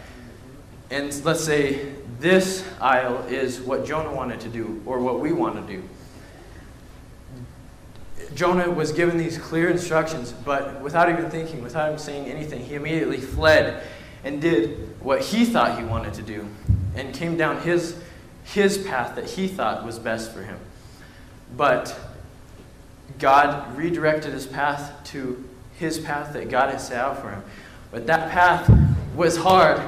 And 0.90 1.24
let's 1.24 1.44
say 1.44 1.92
this 2.18 2.64
aisle 2.80 3.24
is 3.28 3.60
what 3.60 3.84
Jonah 3.84 4.14
wanted 4.14 4.40
to 4.40 4.48
do, 4.48 4.82
or 4.86 5.00
what 5.00 5.20
we 5.20 5.32
want 5.32 5.66
to 5.66 5.72
do. 5.76 5.82
Jonah 8.34 8.70
was 8.70 8.92
given 8.92 9.18
these 9.18 9.38
clear 9.38 9.68
instructions, 9.68 10.32
but 10.32 10.80
without 10.80 11.10
even 11.10 11.30
thinking, 11.30 11.62
without 11.62 11.92
him 11.92 11.98
saying 11.98 12.26
anything, 12.26 12.64
he 12.64 12.74
immediately 12.74 13.18
fled 13.18 13.82
and 14.24 14.40
did 14.40 15.00
what 15.00 15.20
he 15.20 15.44
thought 15.44 15.78
he 15.78 15.84
wanted 15.84 16.14
to 16.14 16.22
do 16.22 16.48
and 16.94 17.14
came 17.14 17.36
down 17.36 17.60
his, 17.62 17.96
his 18.44 18.78
path 18.78 19.16
that 19.16 19.30
he 19.30 19.48
thought 19.48 19.84
was 19.84 19.98
best 19.98 20.32
for 20.32 20.42
him. 20.42 20.58
But 21.56 21.98
God 23.18 23.76
redirected 23.76 24.32
his 24.32 24.46
path 24.46 24.92
to 25.06 25.44
his 25.80 25.98
path 25.98 26.34
that 26.34 26.50
God 26.50 26.70
had 26.70 26.78
set 26.78 26.98
out 26.98 27.20
for 27.22 27.30
him. 27.30 27.42
But 27.90 28.06
that 28.06 28.30
path 28.30 28.70
was 29.16 29.38
hard. 29.38 29.80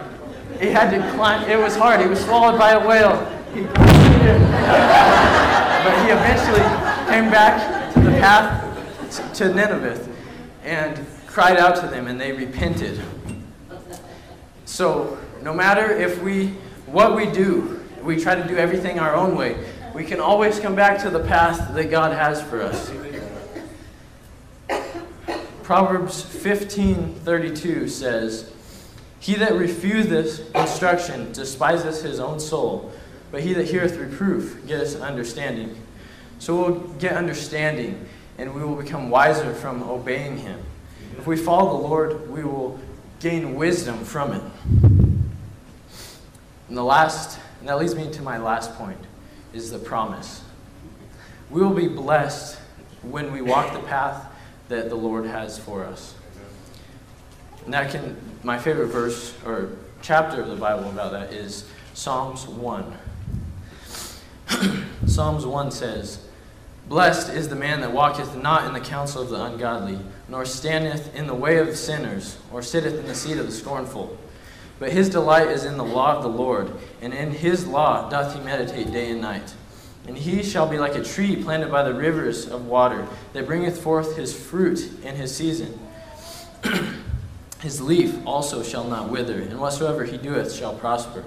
He 0.59 0.68
had 0.68 0.90
to 0.90 1.12
climb, 1.12 1.48
it 1.48 1.59
was 1.59 1.76
hard. 1.76 2.00
He 2.00 2.07
was 2.07 2.24
swallowed 2.24 2.59
by 2.59 2.72
a 2.72 2.81
whale. 2.81 3.24
He, 3.52 3.61
but 3.62 3.85
he 6.02 6.11
eventually 6.11 6.62
came 7.12 7.31
back 7.31 7.92
to 7.92 8.00
the 8.00 8.11
path 8.12 9.35
to 9.35 9.52
Nineveh 9.52 10.09
and 10.64 10.98
cried 11.26 11.59
out 11.59 11.76
to 11.76 11.87
them, 11.87 12.07
and 12.07 12.18
they 12.18 12.33
repented. 12.33 12.98
So, 14.64 15.18
no 15.42 15.52
matter 15.52 15.90
if 15.90 16.22
we, 16.22 16.55
what 16.87 17.14
we 17.14 17.26
do, 17.26 17.85
we 18.02 18.18
try 18.18 18.35
to 18.35 18.48
do 18.48 18.57
everything 18.57 18.98
our 18.98 19.14
own 19.14 19.37
way, 19.37 19.62
we 19.94 20.05
can 20.05 20.20
always 20.20 20.59
come 20.59 20.74
back 20.74 21.02
to 21.02 21.11
the 21.11 21.20
path 21.20 21.74
that 21.74 21.90
God 21.90 22.12
has 22.12 22.42
for 22.42 22.62
us. 22.62 22.90
Proverbs 25.73 26.23
15:32 26.23 27.89
says, 27.89 28.45
"He 29.19 29.37
that 29.37 29.55
refuseth 29.55 30.55
instruction 30.55 31.33
despiseth 31.33 32.03
his 32.03 32.21
own 32.21 32.41
soul, 32.41 32.93
But 33.31 33.41
he 33.41 33.55
that 33.55 33.69
heareth 33.69 33.97
reproof 33.97 34.67
getteth 34.67 35.01
understanding. 35.01 35.75
So 36.39 36.55
we'll 36.55 36.81
get 36.99 37.17
understanding, 37.17 38.07
and 38.37 38.55
we 38.55 38.63
will 38.63 38.75
become 38.75 39.09
wiser 39.09 39.55
from 39.55 39.83
obeying 39.83 40.37
him. 40.37 40.59
If 41.17 41.27
we 41.27 41.39
follow 41.39 41.81
the 41.81 41.89
Lord, 41.89 42.31
we 42.31 42.45
will 42.45 42.79
gain 43.21 43.55
wisdom 43.55 44.05
from 44.05 44.35
it. 44.35 44.43
And 46.69 46.77
the 46.77 46.85
last, 46.85 47.39
and 47.61 47.69
that 47.71 47.79
leads 47.79 47.95
me 47.95 48.11
to 48.11 48.21
my 48.21 48.37
last 48.37 48.75
point, 48.75 49.01
is 49.55 49.71
the 49.71 49.79
promise. 49.79 50.43
We 51.49 51.63
will 51.63 51.73
be 51.73 51.89
blessed 51.89 52.59
when 53.01 53.33
we 53.33 53.41
walk 53.41 53.73
the 53.73 53.79
path 53.79 54.27
that 54.73 54.89
the 54.89 54.97
Lord 54.97 55.27
has 55.27 55.59
for 55.59 55.85
us. 55.85 56.15
And 57.65 57.75
that 57.75 57.91
can, 57.91 58.17
my 58.43 58.59
favorite 58.59 58.87
verse 58.89 59.35
or 59.45 59.77
chapter 60.01 60.41
of 60.41 60.49
the 60.49 60.57
Bible 60.57 60.89
about 60.91 61.13
that 61.13 61.33
is 61.33 61.69
Psalms 61.95 62.47
1. 62.49 62.97
Psalms 65.07 65.47
1 65.47 65.71
says, 65.71 66.27
Blessed 66.89 67.33
is 67.35 67.49
the 67.49 67.55
man 67.55 67.81
that 67.83 67.93
walketh 67.93 68.35
not 68.35 68.67
in 68.67 68.73
the 68.73 68.81
counsel 68.81 69.23
of 69.23 69.29
the 69.29 69.45
ungodly, 69.45 69.99
nor 70.29 70.45
standeth 70.45 71.15
in 71.15 71.27
the 71.27 71.35
way 71.35 71.59
of 71.59 71.77
sinners, 71.77 72.39
or 72.51 72.63
sitteth 72.63 72.99
in 72.99 73.07
the 73.07 73.15
seat 73.15 73.39
of 73.39 73.47
the 73.47 73.53
scornful. 73.53 74.19
But 74.79 74.93
his 74.93 75.09
delight 75.09 75.49
is 75.49 75.65
in 75.65 75.77
the 75.77 75.85
law 75.85 76.17
of 76.17 76.23
the 76.23 76.29
Lord, 76.29 76.73
and 77.01 77.13
in 77.15 77.31
his 77.31 77.67
law 77.67 78.09
doth 78.09 78.35
he 78.35 78.41
meditate 78.41 78.91
day 78.91 79.11
and 79.11 79.21
night. 79.21 79.55
And 80.07 80.19
he 80.19 80.43
shall 80.43 80.69
be 80.69 80.79
like 80.79 80.97
a 80.97 81.05
tree 81.05 81.37
planted 81.43 81.71
by 81.71 81.83
the 81.83 81.95
rivers 81.95 82.49
of 82.49 82.67
water, 82.67 83.07
that 83.33 83.47
bringeth 83.47 83.81
forth 83.81 84.17
his 84.17 84.35
fruit 84.35 84.91
in 85.05 85.17
his 85.17 85.35
season. 85.35 85.79
his 87.61 87.81
leaf 87.81 88.17
also 88.27 88.62
shall 88.62 88.85
not 88.85 89.11
wither, 89.11 89.41
and 89.41 89.61
whatsoever 89.61 90.05
he 90.05 90.17
doeth 90.17 90.53
shall 90.53 90.75
prosper. 90.75 91.25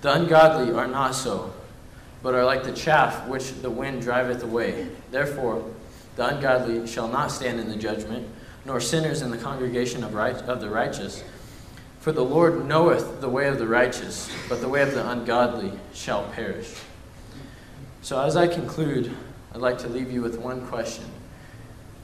The 0.00 0.12
ungodly 0.12 0.72
are 0.72 0.86
not 0.86 1.14
so 1.14 1.52
but 2.22 2.34
are 2.34 2.44
like 2.44 2.62
the 2.62 2.72
chaff 2.72 3.26
which 3.26 3.52
the 3.62 3.70
wind 3.70 4.02
driveth 4.02 4.42
away. 4.42 4.86
Therefore, 5.10 5.64
the 6.16 6.36
ungodly 6.36 6.86
shall 6.86 7.08
not 7.08 7.30
stand 7.30 7.58
in 7.58 7.68
the 7.68 7.76
judgment, 7.76 8.28
nor 8.64 8.80
sinners 8.80 9.22
in 9.22 9.30
the 9.30 9.38
congregation 9.38 10.04
of, 10.04 10.14
right, 10.14 10.36
of 10.36 10.60
the 10.60 10.70
righteous. 10.70 11.24
For 12.00 12.12
the 12.12 12.24
Lord 12.24 12.66
knoweth 12.66 13.20
the 13.20 13.28
way 13.28 13.48
of 13.48 13.58
the 13.58 13.66
righteous, 13.66 14.30
but 14.48 14.60
the 14.60 14.68
way 14.68 14.82
of 14.82 14.94
the 14.94 15.08
ungodly 15.08 15.72
shall 15.92 16.24
perish. 16.30 16.74
So, 18.02 18.20
as 18.20 18.36
I 18.36 18.48
conclude, 18.48 19.14
I'd 19.54 19.60
like 19.60 19.78
to 19.78 19.88
leave 19.88 20.10
you 20.10 20.22
with 20.22 20.36
one 20.36 20.66
question 20.66 21.04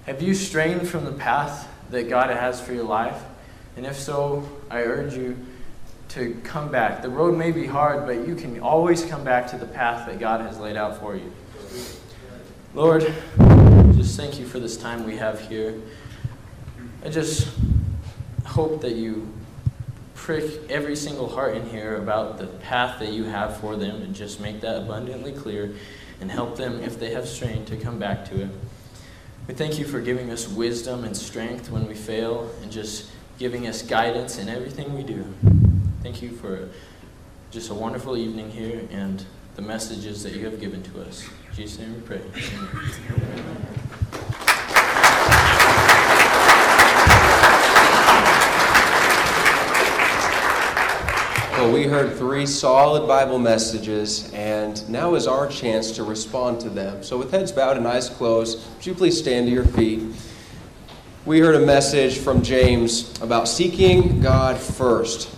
Have 0.07 0.23
you 0.23 0.33
strayed 0.33 0.87
from 0.87 1.05
the 1.05 1.13
path 1.13 1.69
that 1.91 2.09
God 2.09 2.31
has 2.31 2.61
for 2.61 2.73
your 2.73 2.85
life? 2.85 3.21
And 3.77 3.85
if 3.85 3.97
so, 3.99 4.49
I 4.71 4.83
urge 4.83 5.15
you 5.15 5.37
to 6.11 6.41
come 6.45 6.71
back. 6.71 7.03
The 7.03 7.09
road 7.09 7.37
may 7.37 7.51
be 7.51 7.67
hard, 7.67 8.07
but 8.07 8.29
you 8.29 8.37
can 8.37 8.61
always 8.61 9.05
come 9.05 9.25
back 9.25 9.49
to 9.49 9.59
the 9.59 9.67
path 9.67 10.07
that 10.07 10.21
God 10.21 10.41
has 10.41 10.59
laid 10.59 10.77
out 10.77 11.01
for 11.01 11.17
you. 11.17 11.33
Lord, 12.75 13.03
just 13.97 14.17
thank 14.17 14.39
you 14.39 14.47
for 14.47 14.61
this 14.61 14.77
time 14.77 15.05
we 15.05 15.17
have 15.17 15.41
here. 15.49 15.81
I 17.05 17.09
just 17.09 17.49
hope 18.45 18.81
that 18.83 18.93
you 18.93 19.33
prick 20.29 20.69
every 20.69 20.95
single 20.95 21.27
heart 21.27 21.57
in 21.57 21.67
here 21.71 21.97
about 21.97 22.37
the 22.37 22.47
path 22.47 22.99
that 22.99 23.15
you 23.15 23.25
have 23.25 23.57
for 23.57 23.77
them 23.77 24.03
and 24.03 24.15
just 24.15 24.39
make 24.41 24.61
that 24.61 24.77
abundantly 24.77 25.33
clear 25.33 25.75
and 26.21 26.31
help 26.31 26.55
them, 26.55 26.83
if 26.83 27.01
they 27.01 27.15
have 27.15 27.27
strain, 27.27 27.65
to 27.65 27.79
come 27.79 27.99
back 27.99 28.27
to 28.27 28.43
it. 28.43 28.51
We 29.47 29.55
thank 29.55 29.79
you 29.79 29.87
for 29.87 30.03
giving 30.03 30.31
us 30.31 30.47
wisdom 30.47 31.05
and 31.05 31.17
strength 31.17 31.71
when 31.71 31.89
we 31.89 31.95
fail 31.95 32.51
and 32.63 32.71
just 32.71 33.11
giving 33.39 33.67
us 33.67 33.81
guidance 33.81 34.37
in 34.37 34.51
everything 34.51 34.95
we 34.95 35.03
do. 35.03 35.25
Thank 36.03 36.21
you 36.21 36.33
for 36.33 36.69
just 37.51 37.71
a 37.71 37.75
wonderful 37.75 38.15
evening 38.15 38.51
here 38.51 38.87
and 38.91 39.25
the 39.57 39.63
messages 39.63 40.23
that 40.25 40.35
you 40.35 40.45
have 40.45 40.61
given 40.61 40.83
to 40.83 41.01
us. 41.05 41.27
In 41.49 41.57
Jesus' 41.57 41.79
name 41.79 41.95
we 41.95 42.01
pray. 42.03 42.21
We 51.73 51.85
heard 51.85 52.17
three 52.17 52.47
solid 52.47 53.07
Bible 53.07 53.39
messages, 53.39 54.33
and 54.33 54.89
now 54.89 55.15
is 55.17 55.27
our 55.27 55.47
chance 55.47 55.91
to 55.93 56.03
respond 56.03 56.61
to 56.63 56.71
them. 56.71 57.03
So, 57.03 57.19
with 57.19 57.31
heads 57.31 57.53
bowed 57.53 57.77
and 57.77 57.87
eyes 57.87 58.09
closed, 58.09 58.59
would 58.77 58.87
you 58.87 58.95
please 58.95 59.19
stand 59.19 59.49
to 59.49 59.53
your 59.53 59.67
feet? 59.67 60.01
We 61.27 61.41
heard 61.41 61.57
a 61.57 61.67
message 61.67 62.19
from 62.19 62.43
James 62.43 63.21
about 63.21 63.49
seeking 63.49 64.21
God 64.21 64.57
first 64.57 65.29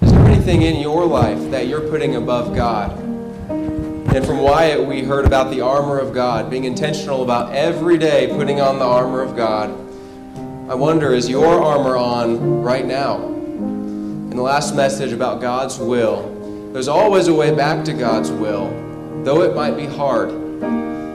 Is 0.00 0.12
there 0.12 0.24
anything 0.24 0.62
in 0.62 0.80
your 0.80 1.04
life 1.04 1.50
that 1.50 1.66
you're 1.66 1.88
putting 1.90 2.16
above 2.16 2.56
God. 2.56 2.98
And 2.98 4.24
from 4.24 4.38
Wyatt, 4.38 4.86
we 4.86 5.02
heard 5.02 5.26
about 5.26 5.50
the 5.50 5.60
armor 5.60 5.98
of 5.98 6.14
God, 6.14 6.48
being 6.48 6.64
intentional 6.64 7.22
about 7.22 7.52
every 7.52 7.98
day 7.98 8.28
putting 8.28 8.62
on 8.62 8.78
the 8.78 8.86
armor 8.86 9.20
of 9.20 9.36
God. 9.36 9.68
I 10.70 10.74
wonder, 10.74 11.12
is 11.12 11.28
your 11.28 11.62
armor 11.62 11.96
on 11.96 12.62
right 12.62 12.86
now? 12.86 13.33
In 14.34 14.38
the 14.38 14.42
last 14.42 14.74
message 14.74 15.12
about 15.12 15.40
God's 15.40 15.78
will, 15.78 16.28
there's 16.72 16.88
always 16.88 17.28
a 17.28 17.32
way 17.32 17.54
back 17.54 17.84
to 17.84 17.92
God's 17.92 18.32
will, 18.32 18.66
though 19.22 19.42
it 19.42 19.54
might 19.54 19.76
be 19.76 19.86
hard. 19.86 20.28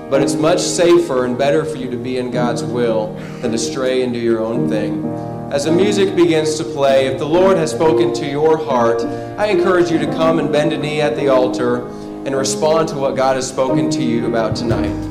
But 0.10 0.24
it's 0.24 0.36
much 0.36 0.62
safer 0.62 1.26
and 1.26 1.38
better 1.38 1.66
for 1.66 1.76
you 1.76 1.92
to 1.92 1.98
be 1.98 2.18
in 2.18 2.32
God's 2.32 2.64
will 2.64 3.16
than 3.42 3.52
to 3.52 3.58
stray 3.58 4.04
and 4.04 4.14
do 4.14 4.20
your 4.20 4.40
own 4.40 4.70
thing. 4.70 5.04
As 5.52 5.66
the 5.66 5.72
music 5.74 6.16
begins 6.16 6.56
to 6.60 6.64
play, 6.64 7.08
if 7.08 7.20
the 7.20 7.26
Lord 7.26 7.58
has 7.58 7.72
spoken 7.72 8.14
to 8.14 8.26
your 8.26 8.58
heart, 8.58 9.02
I 9.38 9.48
encourage 9.48 9.92
you 9.92 10.00
to 10.00 10.08
come 10.14 10.40
and 10.40 10.50
bend 10.50 10.72
a 10.72 10.78
knee 10.78 11.02
at 11.02 11.18
the 11.18 11.28
altar 11.28 11.86
and 12.26 12.34
respond 12.34 12.88
to 12.88 12.96
what 12.96 13.18
God 13.18 13.36
has 13.36 13.46
spoken 13.46 13.90
to 13.90 14.02
you 14.02 14.28
about 14.28 14.56
tonight. 14.56 15.09